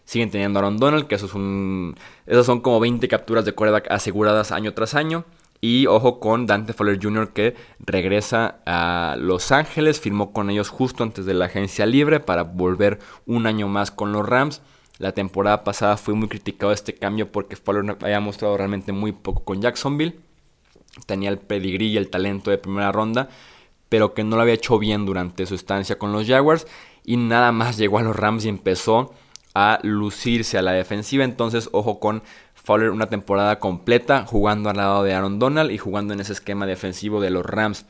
Siguen 0.08 0.30
teniendo 0.30 0.58
a 0.58 0.62
Aaron 0.62 0.78
Donald, 0.78 1.06
que 1.06 1.16
eso 1.16 1.26
es 1.26 1.34
un, 1.34 1.94
esos 2.24 2.46
son 2.46 2.62
como 2.62 2.80
20 2.80 3.06
capturas 3.08 3.44
de 3.44 3.52
quarterback 3.52 3.90
aseguradas 3.90 4.52
año 4.52 4.72
tras 4.72 4.94
año. 4.94 5.26
Y 5.60 5.86
ojo 5.86 6.18
con 6.18 6.46
Dante 6.46 6.72
Fowler 6.72 6.98
Jr. 6.98 7.34
que 7.34 7.54
regresa 7.78 8.60
a 8.64 9.16
Los 9.18 9.52
Ángeles, 9.52 10.00
firmó 10.00 10.32
con 10.32 10.48
ellos 10.48 10.70
justo 10.70 11.02
antes 11.02 11.26
de 11.26 11.34
la 11.34 11.44
agencia 11.44 11.84
libre 11.84 12.20
para 12.20 12.44
volver 12.44 13.00
un 13.26 13.46
año 13.46 13.68
más 13.68 13.90
con 13.90 14.12
los 14.12 14.26
Rams. 14.26 14.62
La 14.96 15.12
temporada 15.12 15.62
pasada 15.62 15.98
fue 15.98 16.14
muy 16.14 16.28
criticado 16.28 16.72
este 16.72 16.94
cambio 16.94 17.30
porque 17.30 17.56
Fowler 17.56 17.98
había 18.00 18.20
mostrado 18.20 18.56
realmente 18.56 18.92
muy 18.92 19.12
poco 19.12 19.44
con 19.44 19.60
Jacksonville. 19.60 20.18
Tenía 21.04 21.28
el 21.28 21.36
pedigrí 21.36 21.88
y 21.88 21.98
el 21.98 22.08
talento 22.08 22.50
de 22.50 22.56
primera 22.56 22.92
ronda, 22.92 23.28
pero 23.90 24.14
que 24.14 24.24
no 24.24 24.36
lo 24.36 24.42
había 24.42 24.54
hecho 24.54 24.78
bien 24.78 25.04
durante 25.04 25.44
su 25.44 25.54
estancia 25.54 25.98
con 25.98 26.12
los 26.12 26.26
Jaguars. 26.26 26.66
Y 27.04 27.18
nada 27.18 27.52
más 27.52 27.76
llegó 27.76 27.98
a 27.98 28.02
los 28.02 28.16
Rams 28.16 28.46
y 28.46 28.48
empezó 28.48 29.12
a 29.58 29.80
lucirse 29.82 30.56
a 30.56 30.62
la 30.62 30.70
defensiva. 30.70 31.24
Entonces, 31.24 31.68
ojo 31.72 31.98
con 31.98 32.22
Fowler 32.54 32.90
una 32.90 33.08
temporada 33.08 33.58
completa 33.58 34.24
jugando 34.24 34.70
al 34.70 34.76
lado 34.76 35.02
de 35.02 35.14
Aaron 35.14 35.40
Donald 35.40 35.72
y 35.72 35.78
jugando 35.78 36.14
en 36.14 36.20
ese 36.20 36.32
esquema 36.32 36.64
defensivo 36.64 37.20
de 37.20 37.30
los 37.30 37.44
Rams. 37.44 37.84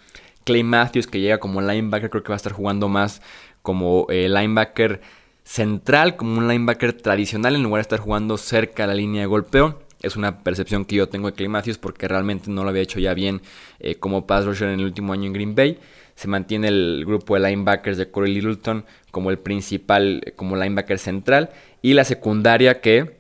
Clay 0.45 0.63
Matthews, 0.63 1.07
que 1.07 1.21
llega 1.21 1.39
como 1.39 1.61
linebacker, 1.61 2.09
creo 2.09 2.23
que 2.23 2.31
va 2.31 2.37
a 2.37 2.39
estar 2.39 2.55
jugando 2.55 2.89
más 2.89 3.21
como 3.61 4.07
eh, 4.09 4.31
linebacker 4.31 5.03
central, 5.45 6.17
como 6.17 6.39
un 6.39 6.49
linebacker 6.49 6.95
tradicional, 6.95 7.55
en 7.55 7.63
lugar 7.63 7.81
de 7.81 7.83
estar 7.83 8.01
jugando 8.01 8.39
cerca 8.39 8.85
de 8.85 8.87
la 8.87 8.95
línea 8.95 9.21
de 9.21 9.27
golpeo. 9.27 9.79
Es 10.01 10.17
una 10.17 10.43
percepción 10.43 10.87
que 10.87 10.97
yo 10.97 11.09
tengo 11.11 11.29
de 11.29 11.35
Clay 11.35 11.49
Matthews 11.49 11.77
porque 11.77 12.09
realmente 12.09 12.51
no 12.51 12.63
lo 12.63 12.71
había 12.71 12.83
hecho 12.83 12.99
ya 12.99 13.13
bien 13.13 13.43
eh, 13.79 13.97
como 13.97 14.27
pass 14.27 14.47
rusher 14.47 14.69
en 14.69 14.81
el 14.81 14.87
último 14.87 15.13
año 15.13 15.27
en 15.27 15.35
Green 15.35 15.55
Bay. 15.55 15.79
Se 16.19 16.27
mantiene 16.27 16.67
el 16.67 17.05
grupo 17.07 17.35
de 17.39 17.49
linebackers 17.49 17.97
de 17.97 18.11
Corey 18.11 18.35
Littleton 18.35 18.85
como 19.13 19.31
el 19.31 19.39
principal, 19.39 20.33
como 20.35 20.57
linebacker 20.57 20.99
central. 20.99 21.51
Y 21.81 21.95
la 21.95 22.03
secundaria 22.03 22.81
que 22.81 23.19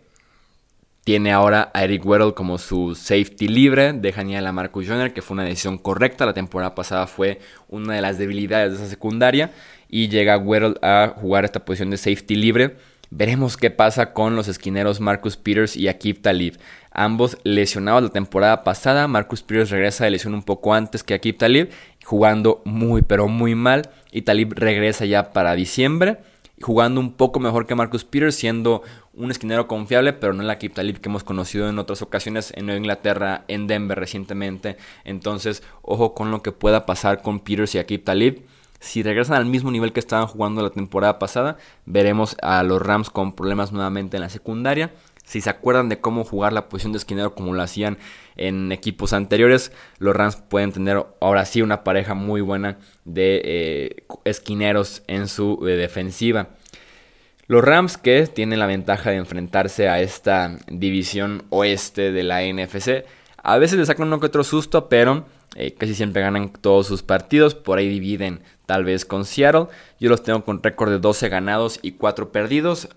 tiene 1.05 1.31
ahora 1.31 1.71
a 1.75 1.85
Eric 1.85 2.05
Weddle 2.05 2.35
como 2.35 2.59
su 2.59 2.97
safety 2.97 3.47
libre. 3.47 3.93
Dejan 3.93 4.29
ya 4.31 4.41
a 4.41 4.53
Marcus 4.53 4.89
Joyner, 4.89 5.13
que 5.13 5.23
fue 5.23 5.37
una 5.37 5.45
decisión 5.45 5.79
correcta. 5.79 6.27
La 6.27 6.35
temporada 6.35 6.75
pasada 6.75 7.07
fue 7.07 7.39
una 7.69 7.95
de 7.95 8.03
las 8.03 8.19
debilidades 8.19 8.73
de 8.73 8.79
esa 8.79 8.89
secundaria. 8.89 9.53
Y 9.89 10.09
llega 10.09 10.37
Weddle 10.37 10.75
a 10.83 11.15
jugar 11.21 11.45
esta 11.45 11.65
posición 11.65 11.91
de 11.91 11.99
safety 11.99 12.35
libre. 12.35 12.79
Veremos 13.11 13.57
qué 13.57 13.71
pasa 13.71 14.13
con 14.13 14.35
los 14.35 14.49
esquineros 14.49 14.99
Marcus 14.99 15.37
Peters 15.37 15.77
y 15.77 15.87
Akib 15.87 16.21
Talib. 16.21 16.59
Ambos 16.91 17.39
lesionados 17.45 18.03
la 18.03 18.09
temporada 18.09 18.65
pasada. 18.65 19.09
Marcus 19.09 19.43
Peters 19.43 19.71
regresa 19.71 20.05
de 20.05 20.11
lesión 20.11 20.35
un 20.35 20.43
poco 20.43 20.75
antes 20.75 21.03
que 21.03 21.15
Akib 21.15 21.39
Talib, 21.39 21.71
jugando 22.09 22.63
muy 22.65 23.03
pero 23.03 23.29
muy 23.29 23.55
mal. 23.55 23.91
Y 24.11 24.23
Talib 24.23 24.55
regresa 24.57 25.05
ya 25.05 25.33
para 25.35 25.55
diciembre 25.55 26.19
jugando 26.61 27.01
un 27.01 27.13
poco 27.13 27.41
mejor 27.41 27.67
que 27.67 27.75
Marcus 27.75 28.05
Peters, 28.05 28.35
siendo 28.35 28.83
un 29.15 29.31
esquinero 29.31 29.69
confiable, 29.69 30.13
pero 30.13 30.33
no 30.33 30.43
la 30.43 30.59
Kip 30.59 30.75
Talib 30.75 31.01
que 31.01 31.09
hemos 31.09 31.25
conocido 31.25 31.69
en 31.69 31.79
otras 31.79 32.03
ocasiones 32.03 32.53
en 32.57 32.67
Nueva 32.67 32.79
Inglaterra, 32.79 33.45
en 33.49 33.67
Denver 33.67 33.99
recientemente. 33.99 34.77
Entonces, 35.05 35.63
ojo 35.83 36.15
con 36.15 36.31
lo 36.31 36.43
que 36.43 36.53
pueda 36.53 36.87
pasar 36.87 37.23
con 37.23 37.41
Peters 37.41 37.75
y 37.75 37.79
Akip 37.79 38.05
Talib. 38.05 38.43
Si 38.81 39.03
regresan 39.03 39.37
al 39.37 39.47
mismo 39.47 39.73
nivel 39.73 39.93
que 39.93 39.99
estaban 39.99 40.29
jugando 40.29 40.63
la 40.63 40.71
temporada 40.71 41.19
pasada, 41.19 41.57
veremos 41.85 42.37
a 42.43 42.63
los 42.63 42.81
Rams 42.81 43.11
con 43.11 43.35
problemas 43.35 43.73
nuevamente 43.73 44.17
en 44.17 44.23
la 44.23 44.29
secundaria. 44.29 44.93
Si 45.29 45.43
se 45.43 45.51
acuerdan 45.51 45.91
de 45.91 46.01
cómo 46.01 46.25
jugar 46.25 46.55
la 46.55 46.71
posición 46.71 46.93
de 46.93 46.99
esquinero 46.99 47.35
como 47.35 47.53
lo 47.53 47.61
hacían 47.61 47.99
en 48.37 48.73
equipos 48.73 49.13
anteriores, 49.13 49.73
los 49.99 50.17
Rams 50.17 50.37
pueden 50.37 50.73
tener 50.73 51.05
ahora 51.21 51.45
sí 51.45 51.61
una 51.61 51.85
pareja 51.85 52.15
muy 52.15 52.41
buena 52.41 52.79
de 53.05 53.43
eh, 53.45 54.05
esquineros 54.25 55.03
en 55.07 55.29
su 55.29 55.69
eh, 55.69 55.73
defensiva. 55.73 56.49
Los 57.47 57.63
Rams 57.63 57.99
que 57.99 58.27
tienen 58.27 58.59
la 58.59 58.65
ventaja 58.65 59.11
de 59.11 59.17
enfrentarse 59.17 59.91
a 59.91 60.01
esta 60.01 60.57
división 60.67 61.45
oeste 61.51 62.11
de 62.11 62.23
la 62.23 62.41
NFC, 62.41 63.05
a 63.43 63.59
veces 63.59 63.79
les 63.79 63.89
sacan 63.89 64.07
uno 64.07 64.21
que 64.21 64.27
otro 64.27 64.45
susto, 64.45 64.89
pero 64.89 65.27
eh, 65.57 65.75
casi 65.75 65.95
siempre 65.95 66.23
ganan 66.23 66.49
todos 66.49 66.87
sus 66.87 67.03
partidos, 67.03 67.55
por 67.55 67.77
ahí 67.77 67.91
dividen 67.91 68.41
tal 68.69 68.85
vez 68.85 69.07
con 69.07 69.25
Seattle. 69.25 69.69
Yo 69.99 70.11
los 70.11 70.23
tengo 70.23 70.45
con 70.45 70.63
récord 70.63 70.91
de 70.91 70.99
12 70.99 71.31
ganados 71.31 71.79
y 71.81 71.93
4 71.93 72.31
perdidos 72.31 72.91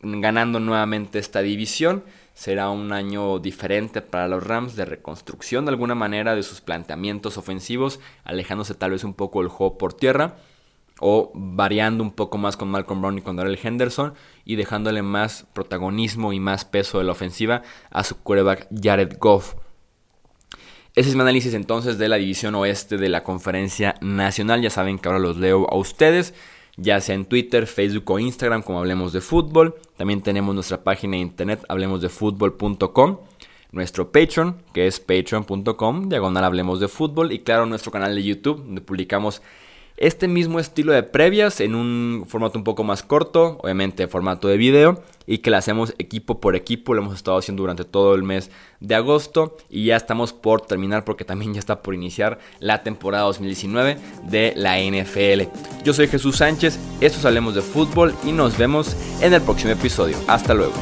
ganando 0.00 0.58
nuevamente 0.58 1.20
esta 1.20 1.42
división. 1.42 2.02
Será 2.34 2.70
un 2.70 2.92
año 2.92 3.38
diferente 3.38 4.02
para 4.02 4.26
los 4.26 4.44
Rams 4.44 4.74
de 4.74 4.84
reconstrucción 4.84 5.64
de 5.64 5.70
alguna 5.70 5.94
manera 5.94 6.34
de 6.34 6.42
sus 6.42 6.60
planteamientos 6.60 7.38
ofensivos, 7.38 8.00
alejándose 8.24 8.74
tal 8.74 8.90
vez 8.90 9.04
un 9.04 9.14
poco 9.14 9.42
el 9.42 9.48
juego 9.48 9.78
por 9.78 9.94
tierra 9.94 10.38
o 10.98 11.30
variando 11.34 12.02
un 12.02 12.10
poco 12.10 12.36
más 12.36 12.56
con 12.56 12.68
Malcolm 12.72 13.00
Brown 13.00 13.18
y 13.18 13.22
con 13.22 13.36
Darrell 13.36 13.60
Henderson 13.62 14.14
y 14.44 14.56
dejándole 14.56 15.02
más 15.02 15.46
protagonismo 15.52 16.32
y 16.32 16.40
más 16.40 16.64
peso 16.64 16.98
de 16.98 17.04
la 17.04 17.12
ofensiva 17.12 17.62
a 17.90 18.02
su 18.02 18.16
quarterback 18.16 18.66
Jared 18.82 19.18
Goff. 19.20 19.54
Ese 20.94 21.08
es 21.08 21.14
mi 21.14 21.22
análisis 21.22 21.54
entonces 21.54 21.98
de 21.98 22.08
la 22.08 22.16
división 22.16 22.54
oeste 22.54 22.98
de 22.98 23.08
la 23.08 23.22
conferencia 23.22 23.94
nacional. 24.00 24.60
Ya 24.60 24.70
saben 24.70 24.98
que 24.98 25.08
ahora 25.08 25.20
los 25.20 25.38
leo 25.38 25.66
a 25.70 25.76
ustedes 25.76 26.34
ya 26.76 27.00
sea 27.00 27.14
en 27.14 27.26
Twitter, 27.26 27.66
Facebook 27.66 28.10
o 28.10 28.18
Instagram 28.18 28.62
como 28.62 28.78
Hablemos 28.78 29.12
de 29.12 29.20
Fútbol. 29.20 29.76
También 29.96 30.22
tenemos 30.22 30.54
nuestra 30.54 30.82
página 30.82 31.16
de 31.16 31.22
internet 31.22 31.64
hablemosdefutbol.com, 31.68 33.18
nuestro 33.72 34.10
Patreon, 34.10 34.62
que 34.72 34.86
es 34.86 35.00
patreon.com, 35.00 36.08
diagonal 36.08 36.44
Hablemos 36.44 36.80
de 36.80 36.88
Fútbol, 36.88 37.32
y 37.32 37.40
claro, 37.40 37.66
nuestro 37.66 37.92
canal 37.92 38.14
de 38.14 38.22
YouTube, 38.22 38.64
donde 38.64 38.80
publicamos 38.80 39.42
este 40.02 40.26
mismo 40.26 40.58
estilo 40.58 40.92
de 40.92 41.04
previas 41.04 41.60
en 41.60 41.76
un 41.76 42.24
formato 42.26 42.58
un 42.58 42.64
poco 42.64 42.82
más 42.82 43.04
corto, 43.04 43.58
obviamente 43.62 44.08
formato 44.08 44.48
de 44.48 44.56
video, 44.56 45.00
y 45.26 45.38
que 45.38 45.50
lo 45.50 45.56
hacemos 45.56 45.94
equipo 45.98 46.40
por 46.40 46.56
equipo, 46.56 46.92
lo 46.92 47.02
hemos 47.02 47.14
estado 47.14 47.38
haciendo 47.38 47.62
durante 47.62 47.84
todo 47.84 48.16
el 48.16 48.24
mes 48.24 48.50
de 48.80 48.96
agosto 48.96 49.56
y 49.70 49.84
ya 49.84 49.96
estamos 49.96 50.32
por 50.32 50.62
terminar 50.62 51.04
porque 51.04 51.24
también 51.24 51.54
ya 51.54 51.60
está 51.60 51.82
por 51.82 51.94
iniciar 51.94 52.40
la 52.58 52.82
temporada 52.82 53.24
2019 53.26 53.96
de 54.24 54.52
la 54.56 54.80
NFL. 54.80 55.42
Yo 55.84 55.94
soy 55.94 56.08
Jesús 56.08 56.38
Sánchez, 56.38 56.80
esto 57.00 57.28
Hablemos 57.28 57.54
de 57.54 57.62
Fútbol 57.62 58.12
y 58.24 58.32
nos 58.32 58.58
vemos 58.58 58.96
en 59.20 59.32
el 59.32 59.42
próximo 59.42 59.70
episodio. 59.70 60.16
Hasta 60.26 60.52
luego. 60.52 60.74